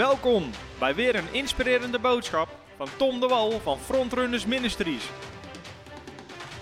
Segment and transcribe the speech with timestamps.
[0.00, 5.10] Welkom bij weer een inspirerende boodschap van Tom de Wal van Frontrunners Ministries.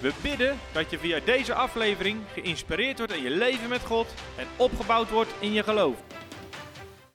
[0.01, 4.47] We bidden dat je via deze aflevering geïnspireerd wordt in je leven met God en
[4.57, 6.03] opgebouwd wordt in je geloof.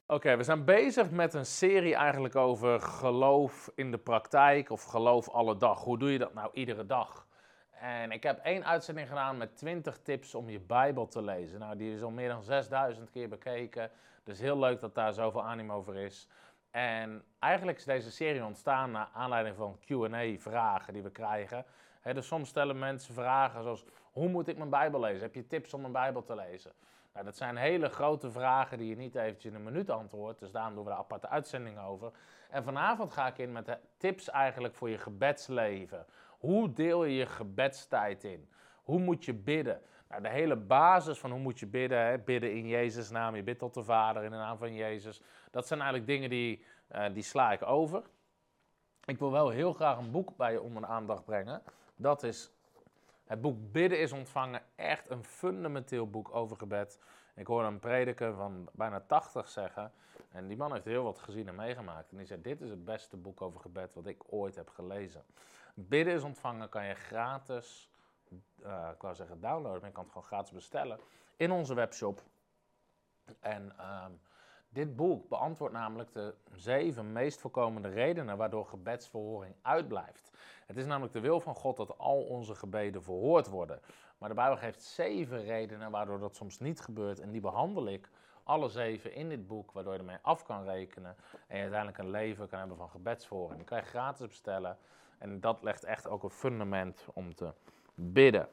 [0.07, 5.30] Oké, we zijn bezig met een serie eigenlijk over geloof in de praktijk of geloof
[5.30, 5.84] alle dag.
[5.84, 7.27] Hoe doe je dat nou iedere dag?
[7.71, 11.59] En ik heb één uitzending gedaan met 20 tips om je Bijbel te lezen.
[11.59, 13.91] Nou, die is al meer dan 6000 keer bekeken.
[14.23, 16.27] Dus heel leuk dat daar zoveel animo over is.
[16.72, 21.66] En eigenlijk is deze serie ontstaan naar aanleiding van QA-vragen die we krijgen.
[22.14, 25.22] dus soms stellen mensen vragen zoals: hoe moet ik mijn Bijbel lezen?
[25.22, 26.72] Heb je tips om mijn Bijbel te lezen?
[27.14, 30.40] Nou, dat zijn hele grote vragen die je niet eventjes in een minuut antwoordt.
[30.40, 32.12] Dus daarom doen we daar aparte uitzendingen over.
[32.50, 36.05] En vanavond ga ik in met tips eigenlijk voor je gebedsleven.
[36.40, 38.50] Hoe deel je je gebedstijd in?
[38.84, 39.81] Hoe moet je bidden?
[40.13, 42.17] Nou, de hele basis van hoe moet je bidden, hè?
[42.17, 45.22] bidden in Jezus' naam, je bidt tot de Vader in de naam van Jezus.
[45.52, 48.03] Dat zijn eigenlijk dingen die, uh, die sla ik over.
[49.06, 51.61] Ik wil wel heel graag een boek bij je onder de aandacht brengen.
[51.95, 52.52] Dat is
[53.25, 54.61] het boek Bidden is ontvangen.
[54.75, 57.00] Echt een fundamenteel boek over gebed.
[57.36, 59.91] Ik hoorde een prediker van bijna 80 zeggen.
[60.31, 62.11] En die man heeft heel wat gezien en meegemaakt.
[62.11, 65.23] En die zei: Dit is het beste boek over gebed wat ik ooit heb gelezen.
[65.73, 67.89] Bidden is ontvangen kan je gratis,
[68.66, 71.00] uh, ik wou zeggen downloaden, maar je kan het gewoon gratis bestellen
[71.36, 72.22] in onze webshop.
[73.40, 74.06] En uh,
[74.70, 80.31] dit boek beantwoordt namelijk de zeven meest voorkomende redenen waardoor gebedsverhoring uitblijft.
[80.66, 83.80] Het is namelijk de wil van God dat al onze gebeden verhoord worden.
[84.17, 88.09] Maar de Bijbel geeft zeven redenen waardoor dat soms niet gebeurt en die behandel ik
[88.44, 91.16] alle zeven in dit boek, waardoor je ermee af kan rekenen
[91.47, 93.58] en je uiteindelijk een leven kan hebben van gebedsverhoring.
[93.58, 94.78] Die kan je gratis bestellen
[95.18, 97.53] en dat legt echt ook een fundament om te
[97.95, 98.47] bidden.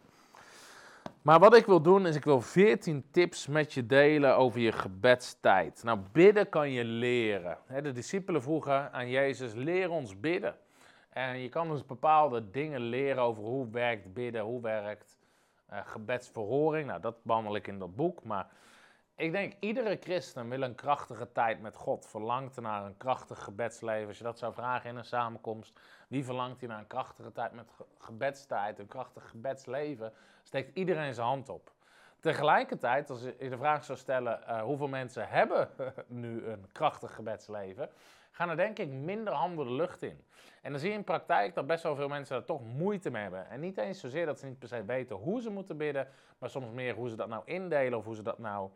[1.22, 4.72] Maar wat ik wil doen is, ik wil 14 tips met je delen over je
[4.72, 5.82] gebedstijd.
[5.82, 7.58] Nou, bidden kan je leren.
[7.82, 10.56] De discipelen vroegen aan Jezus, leer ons bidden.
[11.09, 15.19] En je kan dus bepaalde dingen leren over hoe werkt bidden, hoe werkt
[15.72, 16.86] uh, gebedsverhoring.
[16.86, 18.25] Nou, dat behandel ik in dat boek.
[18.25, 18.47] Maar
[19.16, 22.06] ik denk, iedere christen wil een krachtige tijd met God.
[22.06, 24.09] Verlangt naar een krachtig gebedsleven.
[24.09, 25.81] Als je dat zou vragen in een samenkomst.
[26.10, 30.12] Wie verlangt hij naar een krachtige tijd met gebedstijd, een krachtig gebedsleven?
[30.43, 31.72] Steekt iedereen zijn hand op.
[32.21, 35.71] Tegelijkertijd, als je de vraag zou stellen, uh, hoeveel mensen hebben
[36.06, 37.88] nu een krachtig gebedsleven?
[38.31, 40.25] Gaan er denk ik minder handen de lucht in.
[40.62, 43.22] En dan zie je in praktijk dat best wel veel mensen er toch moeite mee
[43.22, 43.50] hebben.
[43.50, 46.50] En niet eens zozeer dat ze niet per se weten hoe ze moeten bidden, maar
[46.50, 48.71] soms meer hoe ze dat nou indelen of hoe ze dat nou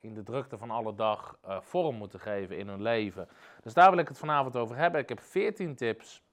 [0.00, 3.28] in de drukte van alle dag uh, vorm moeten geven in hun leven.
[3.62, 5.00] Dus daar wil ik het vanavond over hebben.
[5.00, 6.28] Ik heb 14 tips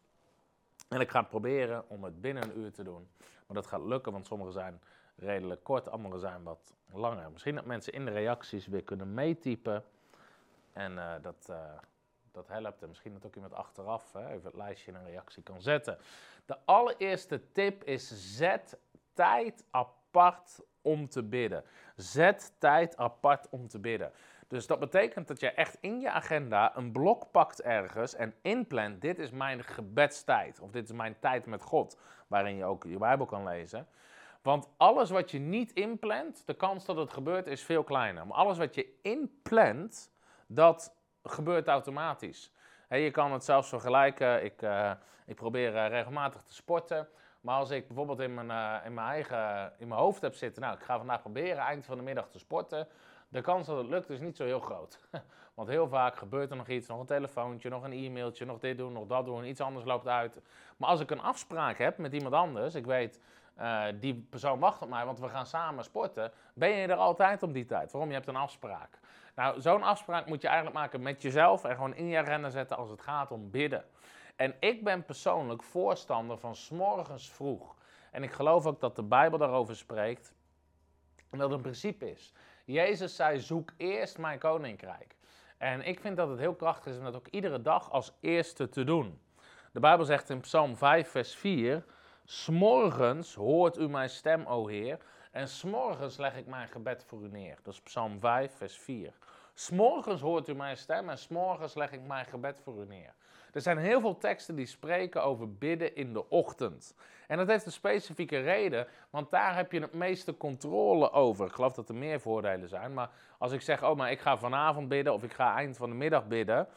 [0.88, 3.08] en ik ga het proberen om het binnen een uur te doen.
[3.18, 4.81] Maar dat gaat lukken, want sommige zijn
[5.16, 7.31] redelijk kort, andere zijn wat langer.
[7.31, 9.84] Misschien dat mensen in de reacties weer kunnen meetypen.
[10.74, 11.58] En uh, dat, uh,
[12.31, 12.81] dat helpt.
[12.81, 15.97] En misschien dat ook iemand achteraf hè, even het lijstje in een reactie kan zetten.
[16.46, 18.78] De allereerste tip is: zet
[19.14, 21.64] tijd apart om te bidden.
[21.96, 24.12] Zet tijd apart om te bidden.
[24.47, 29.02] Dus dat betekent dat je echt in je agenda een blok pakt ergens en inplant:
[29.02, 30.59] dit is mijn gebedstijd.
[30.59, 33.88] Of dit is mijn tijd met God, waarin je ook je Bijbel kan lezen.
[34.41, 38.28] Want alles wat je niet inplant, de kans dat het gebeurt is veel kleiner.
[38.28, 40.12] Maar alles wat je inplant,
[40.46, 42.52] dat gebeurt automatisch.
[42.90, 44.44] je kan het zelfs vergelijken.
[44.44, 44.91] Ik, uh,
[45.25, 47.08] ik probeer uh, regelmatig te sporten.
[47.41, 50.62] Maar als ik bijvoorbeeld in mijn, uh, in mijn eigen in mijn hoofd heb zitten,
[50.62, 52.88] nou, ik ga vandaag proberen eind van de middag te sporten.
[53.28, 55.00] De kans dat het lukt is niet zo heel groot.
[55.56, 58.78] Want heel vaak gebeurt er nog iets, nog een telefoontje, nog een e-mailtje, nog dit
[58.78, 60.42] doen, nog dat doen, iets anders loopt uit.
[60.78, 63.20] Maar als ik een afspraak heb met iemand anders, ik weet,
[63.60, 67.44] uh, die persoon wacht op mij, want we gaan samen sporten, ben je er altijd
[67.44, 67.92] op die tijd.
[67.92, 68.10] Waarom?
[68.10, 69.00] Je hebt een afspraak.
[69.36, 72.78] Nou, zo'n afspraak moet je eigenlijk maken met jezelf en gewoon in je agenda zetten
[72.78, 73.86] als het gaat om bidden.
[74.36, 77.76] En ik ben persoonlijk voorstander van s'morgens vroeg.
[78.12, 80.34] En ik geloof ook dat de Bijbel daarover spreekt.
[81.30, 82.34] En dat het een principe is.
[82.67, 85.16] Jezus zei: zoek eerst mijn koninkrijk.
[85.58, 88.69] En ik vind dat het heel krachtig is om dat ook iedere dag als eerste
[88.69, 89.22] te doen.
[89.72, 91.85] De Bijbel zegt in Psalm 5, vers 4:
[92.23, 94.97] S'morgens hoort u mijn stem, o Heer,
[95.31, 97.58] en s'morgens leg ik mijn gebed voor u neer.
[97.64, 99.13] Dat is Psalm 5, vers 4.
[99.53, 103.13] S'morgens hoort u mijn stem en s'morgens leg ik mijn gebed voor u neer.
[103.53, 106.96] Er zijn heel veel teksten die spreken over bidden in de ochtend.
[107.28, 111.46] En dat heeft een specifieke reden, want daar heb je het meeste controle over.
[111.46, 114.38] Ik geloof dat er meer voordelen zijn, maar als ik zeg, oh maar ik ga
[114.38, 116.67] vanavond bidden of ik ga eind van de middag bidden.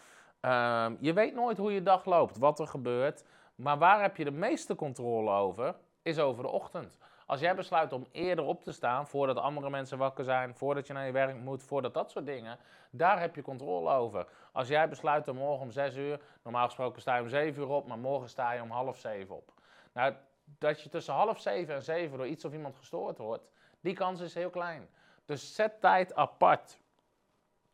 [0.42, 3.24] Uh, je weet nooit hoe je dag loopt, wat er gebeurt.
[3.54, 5.74] Maar waar heb je de meeste controle over?
[6.02, 6.98] Is over de ochtend.
[7.30, 10.92] Als jij besluit om eerder op te staan, voordat andere mensen wakker zijn, voordat je
[10.92, 12.58] naar je werk moet, voordat dat soort dingen,
[12.90, 14.26] daar heb je controle over.
[14.52, 17.68] Als jij besluit om morgen om 6 uur, normaal gesproken sta je om 7 uur
[17.68, 19.52] op, maar morgen sta je om half 7 op.
[19.92, 20.14] Nou,
[20.58, 23.48] dat je tussen half 7 en 7 door iets of iemand gestoord wordt,
[23.80, 24.88] die kans is heel klein.
[25.24, 26.78] Dus zet tijd apart.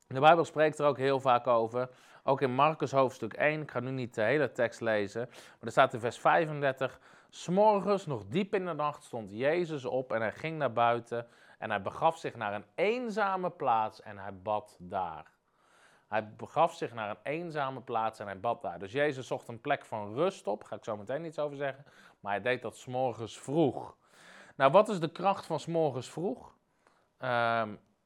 [0.07, 1.89] De Bijbel spreekt er ook heel vaak over.
[2.23, 5.71] Ook in Marcus hoofdstuk 1, ik ga nu niet de hele tekst lezen, maar er
[5.71, 7.01] staat in vers 35,
[7.37, 11.27] S'morgens, nog diep in de nacht, stond Jezus op en hij ging naar buiten
[11.59, 15.31] en hij begaf zich naar een eenzame plaats en hij bad daar.
[16.09, 18.79] Hij begaf zich naar een eenzame plaats en hij bad daar.
[18.79, 21.85] Dus Jezus zocht een plek van rust op, ga ik zo meteen iets over zeggen,
[22.21, 23.97] maar hij deed dat s'morgens vroeg.
[24.55, 26.55] Nou, wat is de kracht van s'morgens vroeg?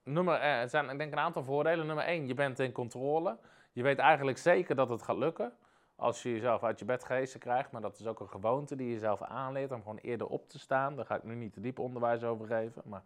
[0.03, 1.87] Nummer, eh, er zijn ik denk een aantal voordelen.
[1.87, 3.39] Nummer 1, je bent in controle.
[3.73, 5.53] Je weet eigenlijk zeker dat het gaat lukken.
[6.01, 7.71] Als je jezelf uit je bed geesten krijgt.
[7.71, 10.59] Maar dat is ook een gewoonte die je zelf aanleert om gewoon eerder op te
[10.59, 10.97] staan.
[10.97, 12.83] Daar ga ik nu niet te diep onderwijs over geven.
[12.85, 13.03] Maar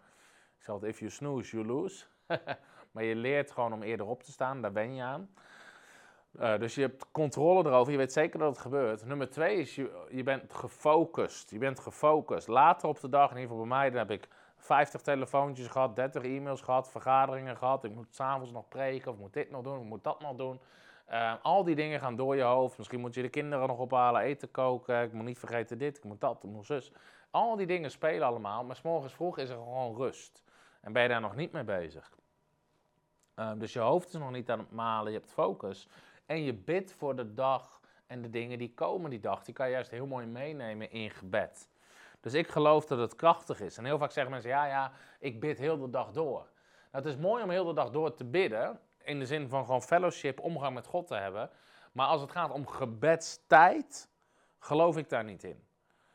[0.57, 2.05] ik zeg altijd, if you snooze, you lose.
[2.93, 4.63] maar je leert gewoon om eerder op te staan.
[4.63, 5.29] Daar ben je aan.
[6.41, 9.05] Uh, dus je hebt controle erover, je weet zeker dat het gebeurt.
[9.05, 11.51] Nummer twee is, je, je bent gefocust.
[11.51, 12.49] Je bent gefocust.
[12.49, 15.97] Later op de dag, in ieder geval bij mij, dan heb ik 50 telefoontjes gehad,
[15.97, 17.85] 30 e-mails gehad, vergaderingen gehad.
[17.85, 20.61] Ik moet s'avonds nog preken, of moet dit nog doen, ik moet dat nog doen.
[21.11, 22.79] Uh, al die dingen gaan door je hoofd.
[22.79, 25.03] Misschien moet je de kinderen nog ophalen, eten koken.
[25.03, 26.93] Ik moet niet vergeten dit, ik moet dat, ik moet zus.
[27.31, 30.43] Al die dingen spelen allemaal, maar s morgens vroeg is er gewoon rust.
[30.81, 32.17] En ben je daar nog niet mee bezig.
[33.37, 35.89] Uh, dus je hoofd is nog niet aan het malen, je hebt focus.
[36.27, 39.45] En je bidt voor de dag en de dingen die komen die dag.
[39.45, 41.69] Die kan je juist heel mooi meenemen in gebed.
[42.21, 43.79] Dus ik geloof dat het krachtig is.
[43.79, 46.49] En heel vaak zeggen mensen, ja, ja, ik bid heel de dag door.
[46.93, 49.65] Nou, het is mooi om heel de dag door te bidden, in de zin van
[49.65, 51.51] gewoon fellowship, omgang met God te hebben.
[51.93, 54.09] Maar als het gaat om gebedstijd,
[54.59, 55.65] geloof ik daar niet in.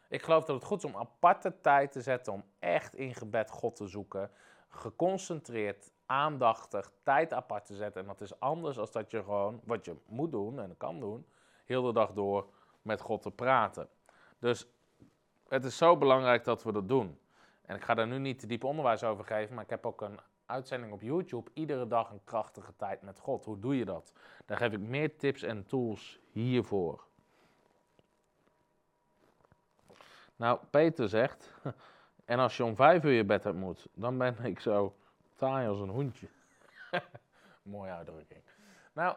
[0.10, 3.52] Ik geloof dat het goed is om aparte tijd te zetten om echt in gebed
[3.52, 4.32] God te zoeken.
[4.70, 8.02] Geconcentreerd, aandachtig, tijd apart te zetten.
[8.02, 11.26] En dat is anders dan dat je gewoon, wat je moet doen en kan doen,
[11.66, 12.46] heel de dag door
[12.82, 13.90] met God te praten.
[14.40, 14.68] Dus
[15.48, 17.20] het is zo belangrijk dat we dat doen.
[17.66, 20.02] En ik ga daar nu niet te diep onderwijs over geven, maar ik heb ook
[20.02, 20.20] een
[20.50, 21.52] uitzending op YouTube.
[21.54, 23.46] Iedere dag een krachtige tijd met God.
[23.46, 24.14] Hoe doe je dat?
[24.46, 27.04] Daar geef ik meer tips en tools hiervoor.
[30.36, 31.54] Nou, Peter zegt,
[32.26, 34.96] en als je om vijf uur je bed hebt moet, dan ben ik zo
[35.36, 36.28] taai als een hondje.
[37.62, 38.44] Mooie uitdrukking.
[38.94, 39.16] Nou,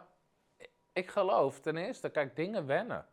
[0.92, 3.06] ik geloof ten eerste, kijk, dingen wennen.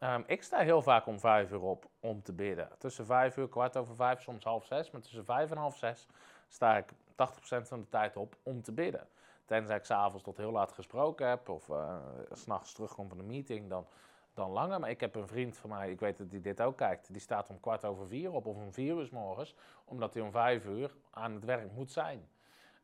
[0.00, 2.68] Um, ik sta heel vaak om vijf uur op om te bidden.
[2.78, 4.90] Tussen vijf uur, kwart over vijf, soms half zes.
[4.90, 6.06] Maar tussen vijf en half zes
[6.48, 9.08] sta ik 80% van de tijd op om te bidden.
[9.44, 11.96] Tenzij ik s'avonds tot heel laat gesproken heb of uh,
[12.30, 13.86] s'nachts terugkom van de meeting, dan,
[14.34, 14.80] dan langer.
[14.80, 17.20] Maar ik heb een vriend van mij, ik weet dat hij dit ook kijkt, die
[17.20, 19.54] staat om kwart over vier op of om vier uur s morgens,
[19.84, 22.28] omdat hij om vijf uur aan het werk moet zijn.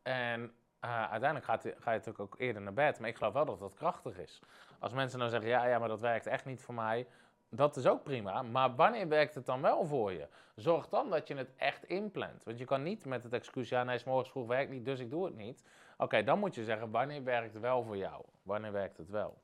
[0.01, 0.41] En
[0.85, 3.59] uh, uiteindelijk gaat, ga je natuurlijk ook eerder naar bed, maar ik geloof wel dat
[3.59, 4.41] dat krachtig is.
[4.79, 7.07] Als mensen nou zeggen, ja, ja, maar dat werkt echt niet voor mij,
[7.55, 8.41] dat is ook prima.
[8.41, 10.27] Maar wanneer werkt het dan wel voor je?
[10.55, 12.43] Zorg dan dat je het echt inplant.
[12.43, 14.99] Want je kan niet met het excuus, ja, nee, s morgens vroeg werkt niet, dus
[14.99, 15.63] ik doe het niet.
[15.97, 18.25] Oké, dan moet je zeggen, wanneer werkt het wel voor jou?
[18.43, 19.41] Wanneer werkt het wel?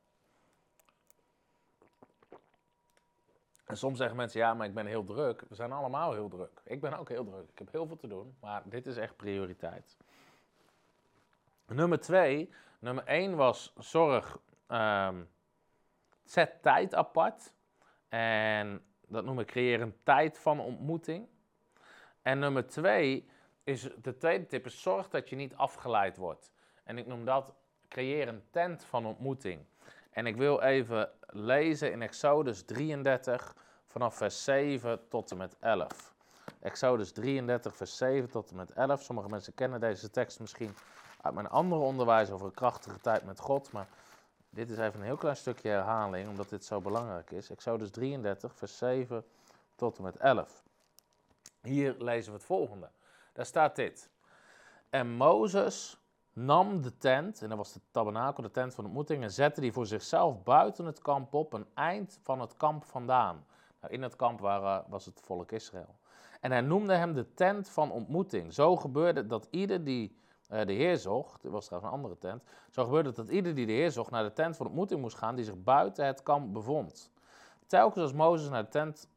[3.64, 5.44] En soms zeggen mensen, ja, maar ik ben heel druk.
[5.48, 6.60] We zijn allemaal heel druk.
[6.64, 7.50] Ik ben ook heel druk.
[7.50, 9.96] Ik heb heel veel te doen, maar dit is echt prioriteit.
[11.66, 14.38] Nummer twee, nummer één was zorg
[14.70, 15.28] Um,
[16.24, 17.52] zet tijd apart.
[18.10, 21.28] En dat noemen we creëer een tijd van ontmoeting.
[22.22, 23.28] En nummer twee
[23.64, 26.52] is, de tweede tip is zorg dat je niet afgeleid wordt.
[26.84, 27.54] En ik noem dat
[27.88, 29.64] creëer een tent van ontmoeting.
[30.10, 36.14] En ik wil even lezen in Exodus 33 vanaf vers 7 tot en met 11.
[36.60, 39.02] Exodus 33 vers 7 tot en met 11.
[39.02, 40.74] Sommige mensen kennen deze tekst misschien
[41.20, 43.88] uit mijn andere onderwijs over een krachtige tijd met God, maar
[44.50, 47.50] dit is even een heel klein stukje herhaling, omdat dit zo belangrijk is.
[47.50, 49.24] Exodus 33, vers 7
[49.74, 50.62] tot en met 11.
[51.62, 52.90] Hier lezen we het volgende.
[53.32, 54.10] Daar staat dit.
[54.90, 56.00] En Mozes
[56.32, 59.72] nam de tent, en dat was de tabernakel, de tent van ontmoeting, en zette die
[59.72, 63.46] voor zichzelf buiten het kamp op, een eind van het kamp vandaan.
[63.80, 65.98] Nou, in het kamp waren, was het volk Israël.
[66.40, 68.52] En hij noemde hem de tent van ontmoeting.
[68.54, 70.19] Zo gebeurde dat ieder die
[70.50, 73.72] de Heer zocht, dit was trouwens een andere tent, zo gebeurde dat ieder die de
[73.72, 77.10] Heer zocht naar de tent van ontmoeting moest gaan die zich buiten het kamp bevond.
[77.66, 79.08] Telkens als Mozes naar de tent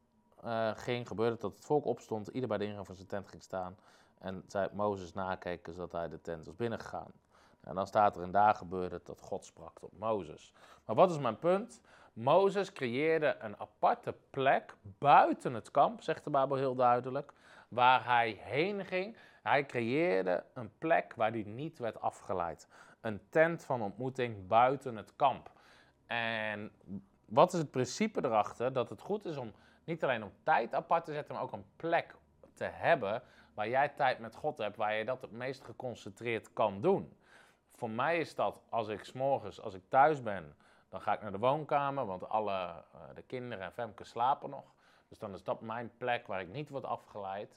[0.44, 3.28] uh, ging, gebeurde het dat het volk opstond, ieder bij de ingang van zijn tent
[3.28, 3.76] ging staan
[4.18, 7.12] en zei Mozes nakeken zodat hij de tent was binnengegaan.
[7.60, 10.52] En dan staat er en daar gebeurde dat God sprak tot Mozes.
[10.84, 11.80] Maar wat is mijn punt?
[12.12, 17.32] Mozes creëerde een aparte plek buiten het kamp, zegt de Bijbel heel duidelijk,
[17.68, 19.16] waar hij heen ging.
[19.44, 22.68] Hij creëerde een plek waar hij niet werd afgeleid.
[23.00, 25.50] Een tent van ontmoeting buiten het kamp.
[26.06, 26.72] En
[27.24, 28.72] wat is het principe erachter?
[28.72, 29.52] Dat het goed is om
[29.84, 32.14] niet alleen om tijd apart te zetten, maar ook een plek
[32.54, 33.22] te hebben
[33.54, 37.16] waar jij tijd met God hebt, waar je dat het meest geconcentreerd kan doen.
[37.72, 40.56] Voor mij is dat als ik s'morgens, als ik thuis ben,
[40.88, 44.74] dan ga ik naar de woonkamer, want alle uh, de kinderen en Femke slapen nog.
[45.08, 47.56] Dus dan is dat mijn plek waar ik niet word afgeleid.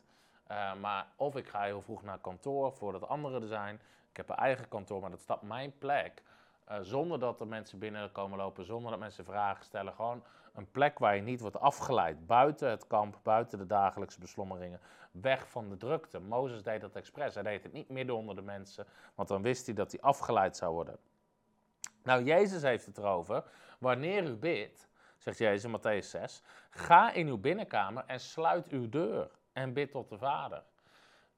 [0.52, 3.82] Uh, maar of ik ga heel vroeg naar kantoor voordat anderen er zijn.
[4.10, 6.24] Ik heb een eigen kantoor, maar dat dat mijn plek.
[6.72, 9.94] Uh, zonder dat er mensen binnen komen lopen, zonder dat mensen vragen stellen.
[9.94, 10.24] Gewoon
[10.54, 12.28] een plek waar je niet wordt afgeleid.
[12.28, 14.80] Buiten het kamp, buiten de dagelijkse beslommeringen.
[15.12, 16.20] Weg van de drukte.
[16.20, 17.34] Mozes deed dat expres.
[17.34, 20.58] Hij deed het niet midden onder de mensen, want dan wist hij dat hij afgeleid
[20.58, 20.98] zou worden.
[22.04, 23.44] Nou, Jezus heeft het erover.
[23.80, 24.88] Wanneer u bidt,
[25.18, 29.92] zegt Jezus in Matthäus 6, ga in uw binnenkamer en sluit uw deur en bid
[29.92, 30.64] tot de Vader.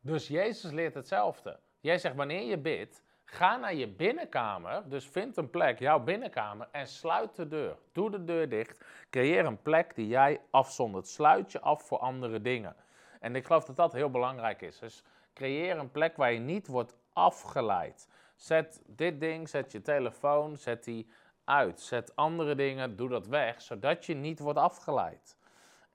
[0.02, 1.60] Dus Jezus leert hetzelfde.
[1.80, 6.68] Jij zegt wanneer je bidt, ga naar je binnenkamer, dus vind een plek, jouw binnenkamer,
[6.72, 7.78] en sluit de deur.
[7.92, 11.08] Doe de deur dicht, creëer een plek die jij afzondert.
[11.08, 12.76] Sluit je af voor andere dingen.
[13.20, 14.80] En ik geloof dat dat heel belangrijk is.
[14.80, 18.08] Dus creëer een plek waar je niet wordt afgeleid.
[18.36, 21.10] Zet dit ding, zet je telefoon, zet die
[21.44, 21.82] uit.
[21.82, 25.38] Zet andere dingen, doe dat weg, zodat je niet wordt afgeleid.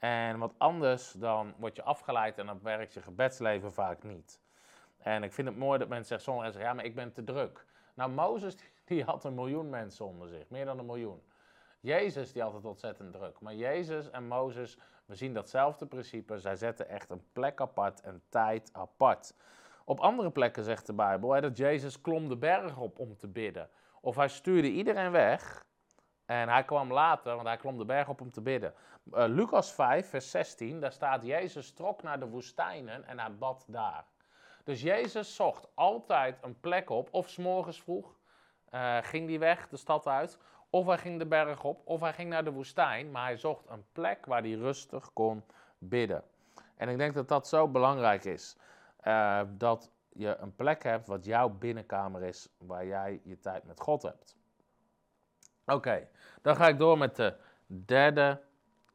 [0.04, 4.40] En wat anders dan word je afgeleid en dan werkt je gebedsleven vaak niet.
[4.98, 7.24] En ik vind het mooi dat mensen zeggen, sommigen zeggen, ja, maar ik ben te
[7.24, 7.66] druk.
[7.94, 11.22] Nou, Mozes die had een miljoen mensen onder zich, meer dan een miljoen.
[11.80, 13.40] Jezus die had het ontzettend druk.
[13.40, 16.38] Maar Jezus en Mozes, we zien datzelfde principe.
[16.38, 19.34] Zij zetten echt een plek apart, een tijd apart.
[19.84, 23.28] Op andere plekken zegt de Bijbel hè, dat Jezus klom de berg op om te
[23.28, 23.68] bidden.
[24.00, 25.66] Of hij stuurde iedereen weg
[26.26, 28.74] en hij kwam later, want hij klom de berg op om te bidden.
[29.12, 33.64] Uh, Lucas 5, vers 16, daar staat: Jezus trok naar de woestijnen en hij bad
[33.68, 34.04] daar.
[34.64, 38.16] Dus Jezus zocht altijd een plek op, of s'morgens vroeg
[38.74, 40.38] uh, ging hij weg de stad uit,
[40.70, 43.68] of hij ging de berg op, of hij ging naar de woestijn, maar hij zocht
[43.68, 45.44] een plek waar hij rustig kon
[45.78, 46.24] bidden.
[46.76, 48.56] En ik denk dat dat zo belangrijk is.
[49.02, 53.80] Uh, dat je een plek hebt wat jouw binnenkamer is, waar jij je tijd met
[53.80, 54.36] God hebt.
[55.66, 56.08] Oké,
[56.42, 57.34] dan ga ik door met de
[57.66, 58.40] derde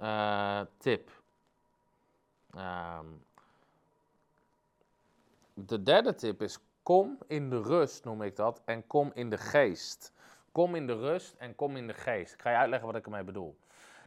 [0.01, 1.11] uh, tip.
[2.55, 3.25] Um,
[5.53, 9.37] de derde tip is: kom in de rust, noem ik dat, en kom in de
[9.37, 10.13] geest.
[10.51, 12.33] Kom in de rust en kom in de geest.
[12.33, 13.57] Ik ga je uitleggen wat ik ermee bedoel.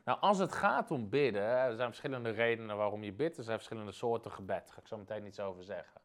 [0.05, 3.37] Nou, als het gaat om bidden, er zijn verschillende redenen waarom je bidt.
[3.37, 4.65] Er zijn verschillende soorten gebed.
[4.65, 6.01] Daar ga ik zo meteen iets over zeggen.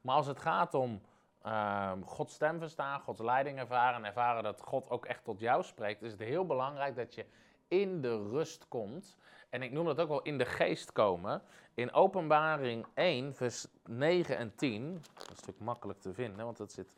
[0.00, 1.02] Maar als het gaat om
[1.46, 5.62] um, Gods stem verstaan, Gods leiding ervaren en ervaren dat God ook echt tot jou
[5.62, 7.26] spreekt, is het heel belangrijk dat je
[7.68, 9.16] in de rust komt.
[9.50, 11.42] En ik noem dat ook wel in de geest komen.
[11.74, 16.72] In Openbaring 1, vers 9 en 10, dat is stuk makkelijk te vinden, want dat
[16.72, 16.96] zit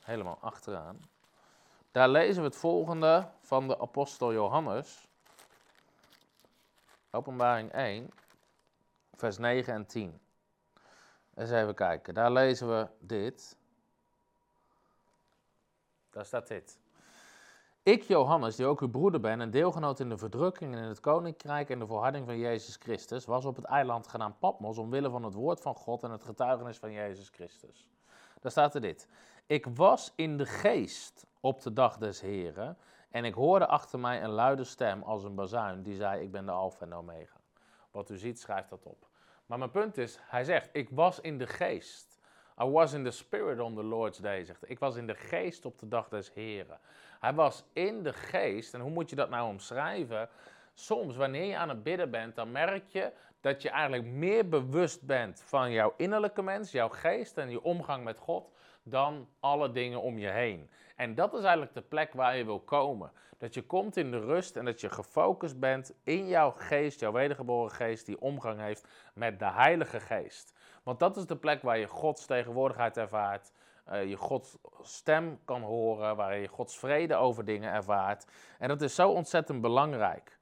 [0.00, 1.00] helemaal achteraan.
[1.90, 5.08] Daar lezen we het volgende van de apostel Johannes.
[7.10, 8.10] Openbaring 1,
[9.14, 10.20] vers 9 en 10.
[11.34, 13.56] Eens even kijken, daar lezen we dit.
[16.14, 16.78] Daar staat dit.
[17.82, 21.70] Ik, Johannes, die ook uw broeder ben en deelgenoot in de verdrukking in het koninkrijk
[21.70, 25.34] en de volharding van Jezus Christus, was op het eiland genaamd Patmos omwille van het
[25.34, 27.88] woord van God en het getuigenis van Jezus Christus.
[28.40, 29.08] Daar staat er dit.
[29.46, 32.76] Ik was in de geest op de dag des Heren
[33.10, 36.46] en ik hoorde achter mij een luide stem als een bazuin die zei, ik ben
[36.46, 37.40] de Alpha en Omega.
[37.90, 39.06] Wat u ziet, schrijft dat op.
[39.46, 42.13] Maar mijn punt is, hij zegt, ik was in de geest.
[42.60, 44.70] I was in the spirit on the Lord's day, zegt hij.
[44.70, 46.78] Ik was in de geest op de dag des Heren.
[47.20, 48.74] Hij was in de geest.
[48.74, 50.28] En hoe moet je dat nou omschrijven?
[50.74, 55.02] Soms, wanneer je aan het bidden bent, dan merk je dat je eigenlijk meer bewust
[55.02, 58.50] bent van jouw innerlijke mens, jouw geest en je omgang met God,
[58.82, 60.70] dan alle dingen om je heen.
[60.96, 63.12] En dat is eigenlijk de plek waar je wil komen.
[63.38, 67.12] Dat je komt in de rust en dat je gefocust bent in jouw geest, jouw
[67.12, 70.53] wedergeboren geest, die omgang heeft met de Heilige Geest.
[70.84, 73.52] Want dat is de plek waar je Gods tegenwoordigheid ervaart,
[73.92, 78.26] uh, je Gods stem kan horen, waar je Gods vrede over dingen ervaart.
[78.58, 80.38] En dat is zo ontzettend belangrijk.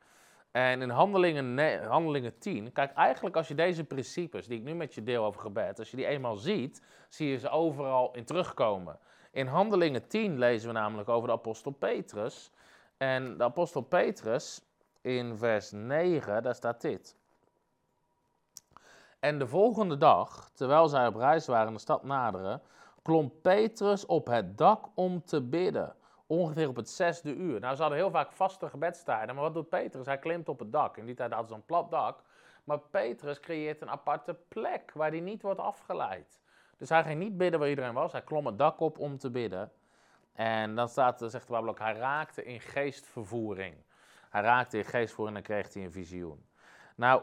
[0.51, 4.95] En in handelingen, handelingen 10, kijk, eigenlijk als je deze principes die ik nu met
[4.95, 8.99] je deel over gebed, als je die eenmaal ziet, zie je ze overal in terugkomen.
[9.31, 12.51] In Handelingen 10 lezen we namelijk over de apostel Petrus.
[12.97, 14.61] En de apostel Petrus
[15.01, 17.17] in vers 9, daar staat dit.
[19.23, 22.63] En de volgende dag, terwijl zij op reis waren de stad naderen,
[23.03, 25.95] klom Petrus op het dak om te bidden.
[26.27, 27.61] Ongeveer op het zesde uur.
[27.61, 29.35] Nou, ze hadden heel vaak vaste gebedstijden.
[29.35, 30.07] Maar wat doet Petrus?
[30.07, 30.97] Hij klimt op het dak.
[30.97, 32.23] In die tijd hadden ze een plat dak.
[32.65, 36.41] Maar Petrus creëert een aparte plek waar hij niet wordt afgeleid.
[36.77, 38.13] Dus hij ging niet bidden waar iedereen was.
[38.13, 39.73] Hij klom het dak op om te bidden.
[40.33, 43.75] En dan staat, zegt de Bijbel ook, hij raakte in geestvervoering.
[44.31, 46.47] Hij raakte in geestvervoering en dan kreeg hij een visioen.
[46.97, 47.23] Nou,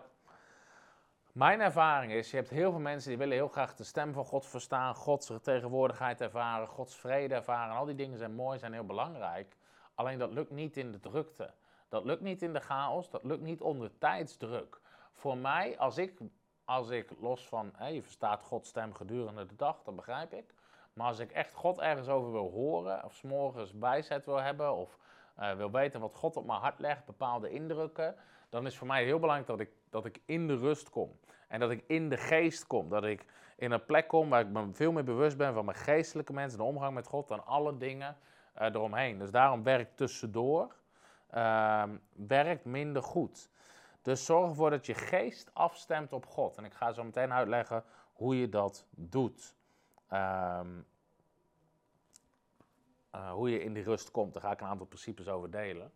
[1.40, 4.26] mijn ervaring is, je hebt heel veel mensen die willen heel graag de stem van
[4.26, 7.76] God verstaan, Gods tegenwoordigheid ervaren, Gods vrede ervaren.
[7.76, 9.56] Al die dingen zijn mooi, zijn heel belangrijk.
[9.96, 11.54] Alleen dat lukt niet in de drukte.
[11.90, 14.82] Dat lukt niet in de chaos, dat lukt niet onder tijdsdruk.
[15.14, 16.20] Voor mij, als ik,
[16.66, 20.54] als ik los van, je verstaat Gods stem gedurende de dag, dat begrijp ik.
[20.94, 24.98] Maar als ik echt God ergens over wil horen, of s'morgens bijzet wil hebben, of
[25.40, 28.16] uh, wil weten wat God op mijn hart legt, bepaalde indrukken,
[28.50, 31.20] dan is voor mij heel belangrijk dat ik, dat ik in de rust kom.
[31.48, 32.90] En dat ik in de geest kom.
[32.90, 33.26] Dat ik
[33.58, 36.58] in een plek kom waar ik me veel meer bewust ben van mijn geestelijke mensen,
[36.58, 38.18] de omgang met God, dan alle dingen
[38.62, 39.18] uh, eromheen.
[39.18, 40.78] Dus daarom werkt tussendoor
[41.34, 41.84] uh,
[42.28, 43.50] werkt minder goed.
[44.02, 46.58] Dus zorg ervoor dat je geest afstemt op God.
[46.58, 49.56] En ik ga zo meteen uitleggen hoe je dat doet.
[50.14, 50.86] Um,
[53.16, 54.34] uh, hoe je in die rust komt.
[54.34, 55.92] Daar ga ik een aantal principes over delen.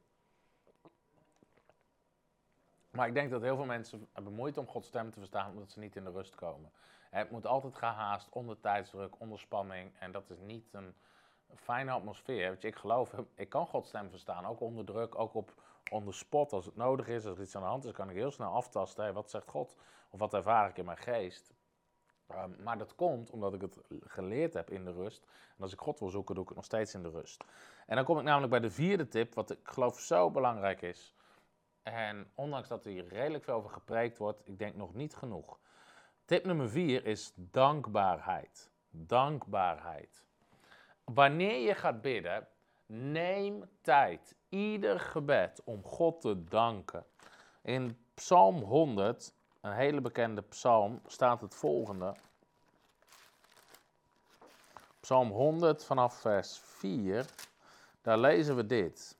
[2.95, 5.71] Maar ik denk dat heel veel mensen hebben moeite om Gods stem te verstaan omdat
[5.71, 6.71] ze niet in de rust komen.
[7.09, 9.91] Het moet altijd gehaast, onder tijdsdruk, onder spanning.
[9.99, 10.95] En dat is niet een
[11.55, 12.57] fijne atmosfeer.
[12.59, 15.53] Je, ik geloof, ik kan Gods stem verstaan, ook onder druk, ook op
[15.91, 17.25] onder spot als het nodig is.
[17.25, 19.13] Als er iets aan de hand is, kan ik heel snel aftasten.
[19.13, 19.75] wat zegt God?
[20.09, 21.53] Of wat ervaar ik in mijn geest?
[22.31, 25.25] Um, maar dat komt omdat ik het geleerd heb in de rust.
[25.57, 27.43] En als ik God wil zoeken, doe ik het nog steeds in de rust.
[27.85, 31.15] En dan kom ik namelijk bij de vierde tip, wat ik geloof zo belangrijk is.
[31.83, 35.59] En ondanks dat hier redelijk veel over gepreekt wordt, ik denk nog niet genoeg.
[36.25, 38.71] Tip nummer vier is dankbaarheid.
[38.89, 40.23] Dankbaarheid.
[41.03, 42.47] Wanneer je gaat bidden,
[42.85, 47.05] neem tijd, ieder gebed, om God te danken.
[47.61, 52.15] In Psalm 100, een hele bekende psalm, staat het volgende.
[54.99, 57.25] Psalm 100 vanaf vers 4,
[58.01, 59.17] daar lezen we dit.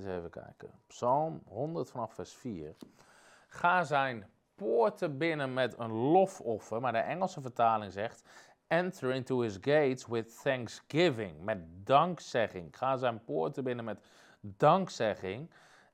[0.00, 0.70] Eens even kijken.
[0.86, 2.76] Psalm 100 vanaf vers 4.
[3.48, 8.28] Ga zijn poorten binnen met een lofoffer, maar de Engelse vertaling zegt:
[8.66, 12.76] Enter into his gates with thanksgiving, met dankzegging.
[12.76, 14.06] Ga zijn poorten binnen met
[14.40, 15.50] dankzegging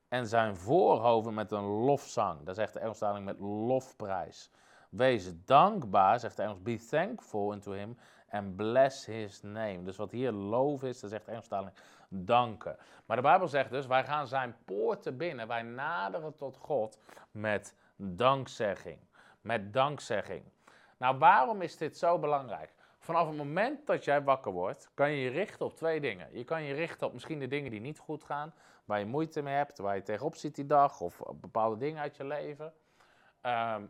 [0.07, 2.45] en zijn voorhoven met een lofzang.
[2.45, 4.51] Dat zegt de Engelse vertaling met lofprijs.
[4.89, 7.97] Wees dankbaar, zegt de Engels, be thankful unto him
[8.29, 9.83] and bless his name.
[9.83, 12.77] Dus wat hier loof is, dat zegt de Engelse vertaling, danken.
[13.05, 16.99] Maar de Bijbel zegt dus, wij gaan zijn poorten binnen, wij naderen tot God
[17.31, 18.99] met dankzegging.
[19.41, 20.43] Met dankzegging.
[20.97, 22.73] Nou, waarom is dit zo belangrijk?
[22.99, 26.27] Vanaf het moment dat jij wakker wordt, kan je je richten op twee dingen.
[26.31, 28.53] Je kan je richten op misschien de dingen die niet goed gaan,
[28.85, 32.15] waar je moeite mee hebt, waar je tegenop ziet die dag, of bepaalde dingen uit
[32.15, 32.73] je leven.
[33.41, 33.85] Ehm,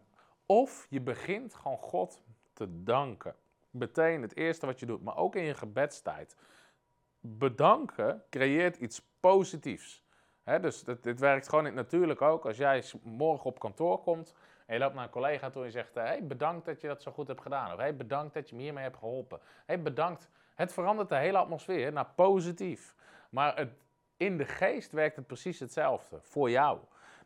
[0.45, 2.21] of je begint gewoon God
[2.53, 3.35] te danken.
[3.69, 6.35] Meteen het eerste wat je doet, maar ook in je gebedstijd.
[7.19, 10.05] Bedanken creëert iets positiefs.
[10.61, 12.45] dus dit, werkt gewoon natuurlijk ook.
[12.45, 15.73] Als jij morgen op kantoor komt en je loopt naar een collega toe en je
[15.73, 17.71] zegt: hey, bedankt dat je dat zo goed hebt gedaan.
[17.73, 19.39] Of hey, bedankt dat je me hiermee hebt geholpen.
[19.65, 20.29] Hey, bedankt.
[20.55, 22.95] Het verandert de hele atmosfeer naar positief.
[23.29, 23.69] Maar het,
[24.17, 26.79] in de geest werkt het precies hetzelfde voor jou.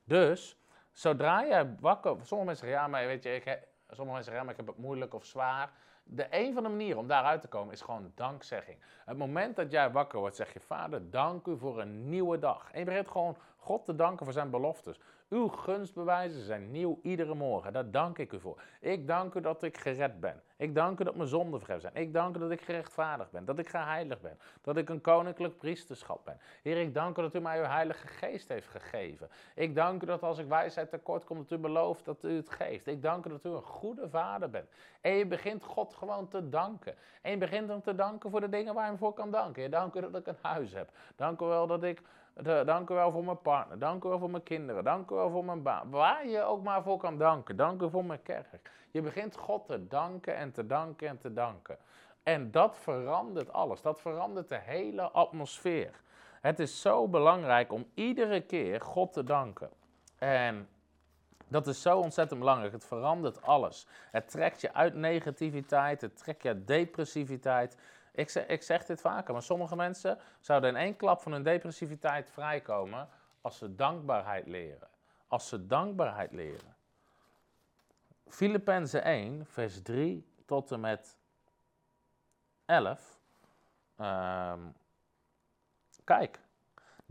[0.04, 0.58] Dus
[0.91, 2.12] zodra je wakker.
[2.12, 3.43] Sommige mensen zeggen: ja, maar weet je, ik,
[3.88, 5.71] sommige mensen zeggen: ja, maar ik heb het moeilijk of zwaar.
[6.13, 8.78] De een van de manieren om daaruit te komen is gewoon dankzegging.
[9.06, 12.71] Het moment dat jij wakker wordt, zeg je: Vader, dank u voor een nieuwe dag.
[12.71, 15.00] En je begint gewoon God te danken voor zijn beloftes.
[15.30, 17.74] Uw gunstbewijzen zijn nieuw iedere morgen.
[17.74, 18.62] Daar dank ik u voor.
[18.80, 20.41] Ik dank u dat ik gered ben.
[20.62, 21.95] Ik dank u dat mijn zonden vergeven zijn.
[21.95, 23.45] Ik dank u dat ik gerechtvaardigd ben.
[23.45, 24.39] Dat ik geheiligd ben.
[24.62, 26.39] Dat ik een koninklijk priesterschap ben.
[26.62, 29.30] Heer, ik dank u dat u mij uw heilige geest heeft gegeven.
[29.56, 32.50] Ik dank u dat als ik wijsheid tekort kom, dat u belooft dat u het
[32.50, 32.88] geeft.
[32.88, 34.69] Ik dank u dat u een goede vader bent.
[35.02, 36.95] En je begint God gewoon te danken.
[37.21, 39.62] En je begint hem te danken voor de dingen waar je hem voor kan danken.
[39.62, 40.89] Je dank u dat ik een huis heb.
[41.15, 42.02] Dank u wel dat ik
[42.65, 43.80] dank u wel voor mijn partner.
[43.80, 44.84] Dank u wel voor mijn kinderen.
[44.84, 45.89] Dank u wel voor mijn baan.
[45.89, 47.56] Waar je ook maar voor kan danken.
[47.56, 48.72] Dank u voor mijn kerk.
[48.91, 51.78] Je begint God te danken en te danken en te danken.
[52.24, 53.82] En dat verandert alles.
[53.82, 56.02] Dat verandert de hele atmosfeer.
[56.41, 59.70] Het is zo belangrijk om iedere keer God te danken.
[60.17, 60.67] En
[61.48, 62.74] dat is zo ontzettend belangrijk.
[62.74, 63.88] Het verandert alles.
[64.12, 66.02] Het trekt je uit negativiteit.
[66.02, 67.78] Het trekt je uit depressiviteit.
[68.12, 71.43] Ik zeg, ik zeg dit vaker, maar sommige mensen zouden in één klap van hun
[71.43, 73.10] depressiviteit vrijkomen
[73.41, 74.89] als ze dankbaarheid leren.
[75.28, 76.76] Als ze dankbaarheid leren.
[78.28, 81.17] Filippenzen 1, vers 3 tot en met
[82.65, 83.19] 11.
[83.97, 84.60] Um, ehm,
[86.04, 86.39] kijk,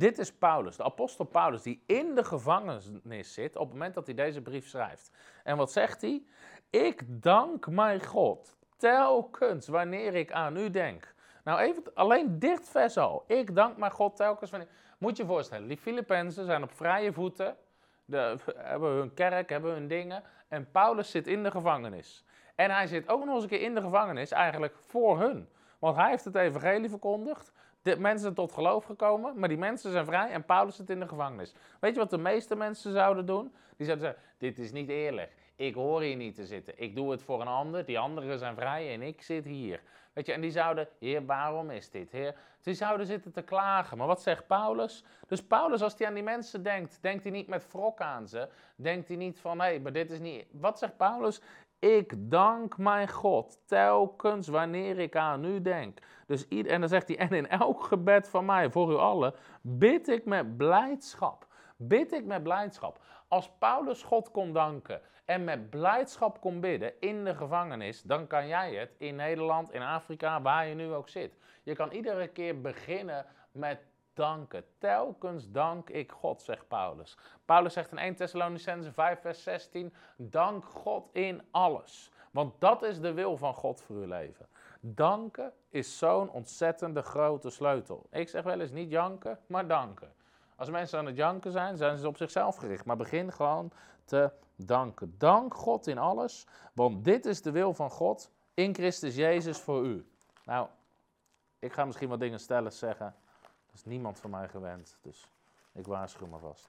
[0.01, 4.07] Dit is Paulus, de apostel Paulus, die in de gevangenis zit op het moment dat
[4.07, 5.11] hij deze brief schrijft.
[5.45, 6.23] En wat zegt hij?
[6.71, 11.15] Ik dank mijn God telkens wanneer ik aan u denk.
[11.45, 13.25] Nou, even alleen dit vers al.
[13.27, 14.69] Ik dank mijn God telkens wanneer.
[14.99, 17.57] Moet je je voorstellen, die Filippenzen zijn op vrije voeten.
[18.05, 20.23] De, hebben hun kerk, hebben hun dingen.
[20.49, 22.25] En Paulus zit in de gevangenis.
[22.55, 25.49] En hij zit ook nog eens een keer in de gevangenis, eigenlijk voor hun.
[25.79, 27.53] Want hij heeft het evangelie verkondigd.
[27.83, 31.09] De mensen tot geloof gekomen, maar die mensen zijn vrij en Paulus zit in de
[31.09, 31.55] gevangenis.
[31.81, 33.55] Weet je wat de meeste mensen zouden doen?
[33.77, 35.33] Die zouden zeggen, dit is niet eerlijk.
[35.61, 36.75] Ik hoor hier niet te zitten.
[36.77, 37.85] Ik doe het voor een ander.
[37.85, 39.81] Die anderen zijn vrij en ik zit hier.
[40.13, 42.35] Weet je, en die zouden, heer, waarom is dit, heer?
[42.63, 43.99] Die zouden zitten te klagen.
[43.99, 45.05] Maar wat zegt Paulus?
[45.27, 48.49] Dus Paulus, als hij aan die mensen denkt, denkt hij niet met wrok aan ze.
[48.77, 50.47] Denkt hij niet van, hé, hey, maar dit is niet...
[50.51, 51.41] Wat zegt Paulus?
[51.79, 55.99] Ik dank mijn God telkens wanneer ik aan u denk.
[56.27, 60.09] Dus, en dan zegt hij, en in elk gebed van mij, voor u allen, bid
[60.09, 61.47] ik met blijdschap.
[61.77, 63.01] Bid ik met blijdschap.
[63.31, 68.47] Als Paulus God kon danken en met blijdschap kon bidden in de gevangenis, dan kan
[68.47, 71.39] jij het in Nederland, in Afrika, waar je nu ook zit.
[71.63, 73.79] Je kan iedere keer beginnen met
[74.15, 74.65] danken.
[74.79, 77.17] Telkens dank ik God, zegt Paulus.
[77.45, 82.11] Paulus zegt in 1 Thessalonicense 5, vers 16: Dank God in alles.
[82.31, 84.47] Want dat is de wil van God voor uw leven.
[84.81, 88.07] Danken is zo'n ontzettende grote sleutel.
[88.11, 90.13] Ik zeg wel eens niet janken, maar danken.
[90.61, 92.85] Als mensen aan het janken zijn, zijn ze op zichzelf gericht.
[92.85, 93.73] Maar begin gewoon
[94.05, 95.15] te danken.
[95.19, 99.85] Dank God in alles, want dit is de wil van God in Christus Jezus voor
[99.85, 100.11] u.
[100.45, 100.69] Nou,
[101.59, 103.15] ik ga misschien wat dingen stellen zeggen.
[103.67, 105.29] Dat is niemand van mij gewend, dus
[105.73, 106.69] ik waarschuw me vast.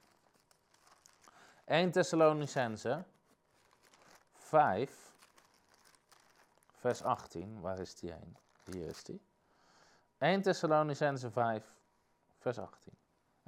[1.65, 3.03] 1 Thessalonicense
[4.33, 5.13] 5,
[6.75, 7.61] vers 18.
[7.61, 8.37] Waar is die heen?
[8.63, 9.21] Hier is die.
[10.17, 11.73] 1 Thessalonicense 5,
[12.37, 12.99] vers 18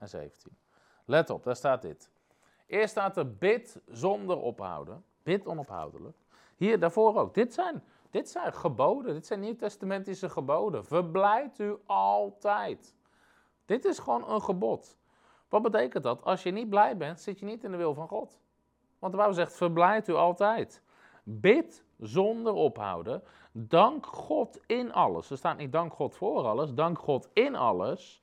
[0.03, 0.57] en 17.
[1.05, 2.11] Let op, daar staat dit.
[2.67, 5.03] Eerst staat er bid zonder ophouden.
[5.23, 6.17] Bid onophoudelijk.
[6.55, 7.33] Hier, daarvoor ook.
[7.33, 9.13] Dit zijn, dit zijn geboden.
[9.13, 10.85] Dit zijn nieuwtestamentische geboden.
[10.85, 12.95] Verblijd u altijd.
[13.65, 14.97] Dit is gewoon een gebod.
[15.49, 16.23] Wat betekent dat?
[16.23, 18.39] Als je niet blij bent, zit je niet in de wil van God.
[18.99, 20.81] Want de Bijbel zegt, verblijd u altijd.
[21.23, 23.23] Bid zonder ophouden.
[23.51, 25.29] Dank God in alles.
[25.29, 28.22] Er staat niet dank God voor alles, dank God in alles.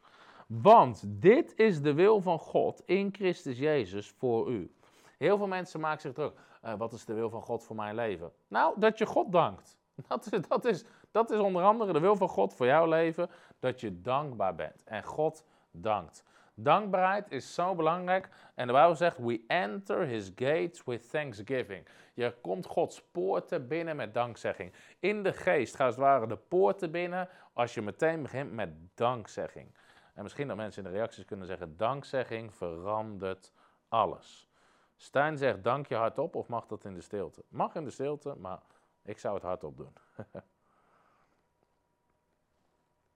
[0.52, 4.74] Want dit is de wil van God in Christus Jezus voor u.
[5.18, 6.32] Heel veel mensen maken zich druk.
[6.64, 8.32] Uh, wat is de wil van God voor mijn leven?
[8.48, 9.78] Nou, dat je God dankt.
[10.08, 13.30] Dat is, dat, is, dat is onder andere de wil van God voor jouw leven.
[13.58, 16.24] Dat je dankbaar bent en God dankt.
[16.54, 18.28] Dankbaarheid is zo belangrijk.
[18.54, 21.86] En de Bijbel zegt: We enter his gates with thanksgiving.
[22.14, 24.72] Je komt Gods poorten binnen met dankzegging.
[24.98, 29.74] In de geest gaan het ware de poorten binnen als je meteen begint met dankzegging.
[30.14, 33.52] En misschien dat mensen in de reacties kunnen zeggen: dankzegging verandert
[33.88, 34.48] alles.
[34.96, 37.44] Stijn zegt: dank je hardop of mag dat in de stilte?
[37.48, 38.60] Mag in de stilte, maar
[39.02, 39.92] ik zou het hardop doen.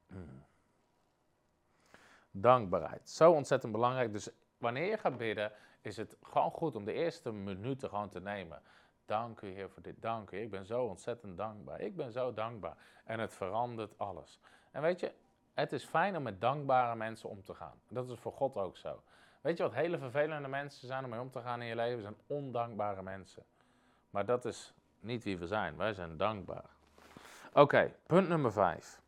[0.06, 0.44] hmm.
[2.30, 3.10] Dankbaarheid.
[3.10, 4.12] Zo ontzettend belangrijk.
[4.12, 8.20] Dus wanneer je gaat bidden, is het gewoon goed om de eerste minuten gewoon te
[8.20, 8.62] nemen.
[9.04, 10.02] Dank u Heer voor dit.
[10.02, 10.40] Dank u.
[10.40, 11.80] Ik ben zo ontzettend dankbaar.
[11.80, 12.76] Ik ben zo dankbaar.
[13.04, 14.40] En het verandert alles.
[14.70, 15.14] En weet je,
[15.54, 17.80] het is fijn om met dankbare mensen om te gaan.
[17.88, 19.02] Dat is voor God ook zo.
[19.40, 22.02] Weet je wat hele vervelende mensen zijn om mee om te gaan in je leven?
[22.02, 23.44] Zijn ondankbare mensen.
[24.10, 25.76] Maar dat is niet wie we zijn.
[25.76, 26.64] Wij zijn dankbaar.
[27.52, 29.00] Oké, punt nummer 5.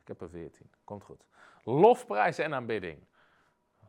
[0.00, 0.70] Ik heb er 14.
[0.84, 1.24] Komt goed.
[1.64, 3.06] Lofprijs en aanbidding.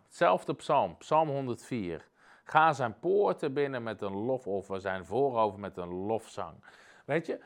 [0.03, 2.07] Hetzelfde psalm, psalm 104.
[2.43, 6.63] Ga zijn poorten binnen met een lofoffer, zijn voorover met een lofzang.
[7.05, 7.39] Weet je,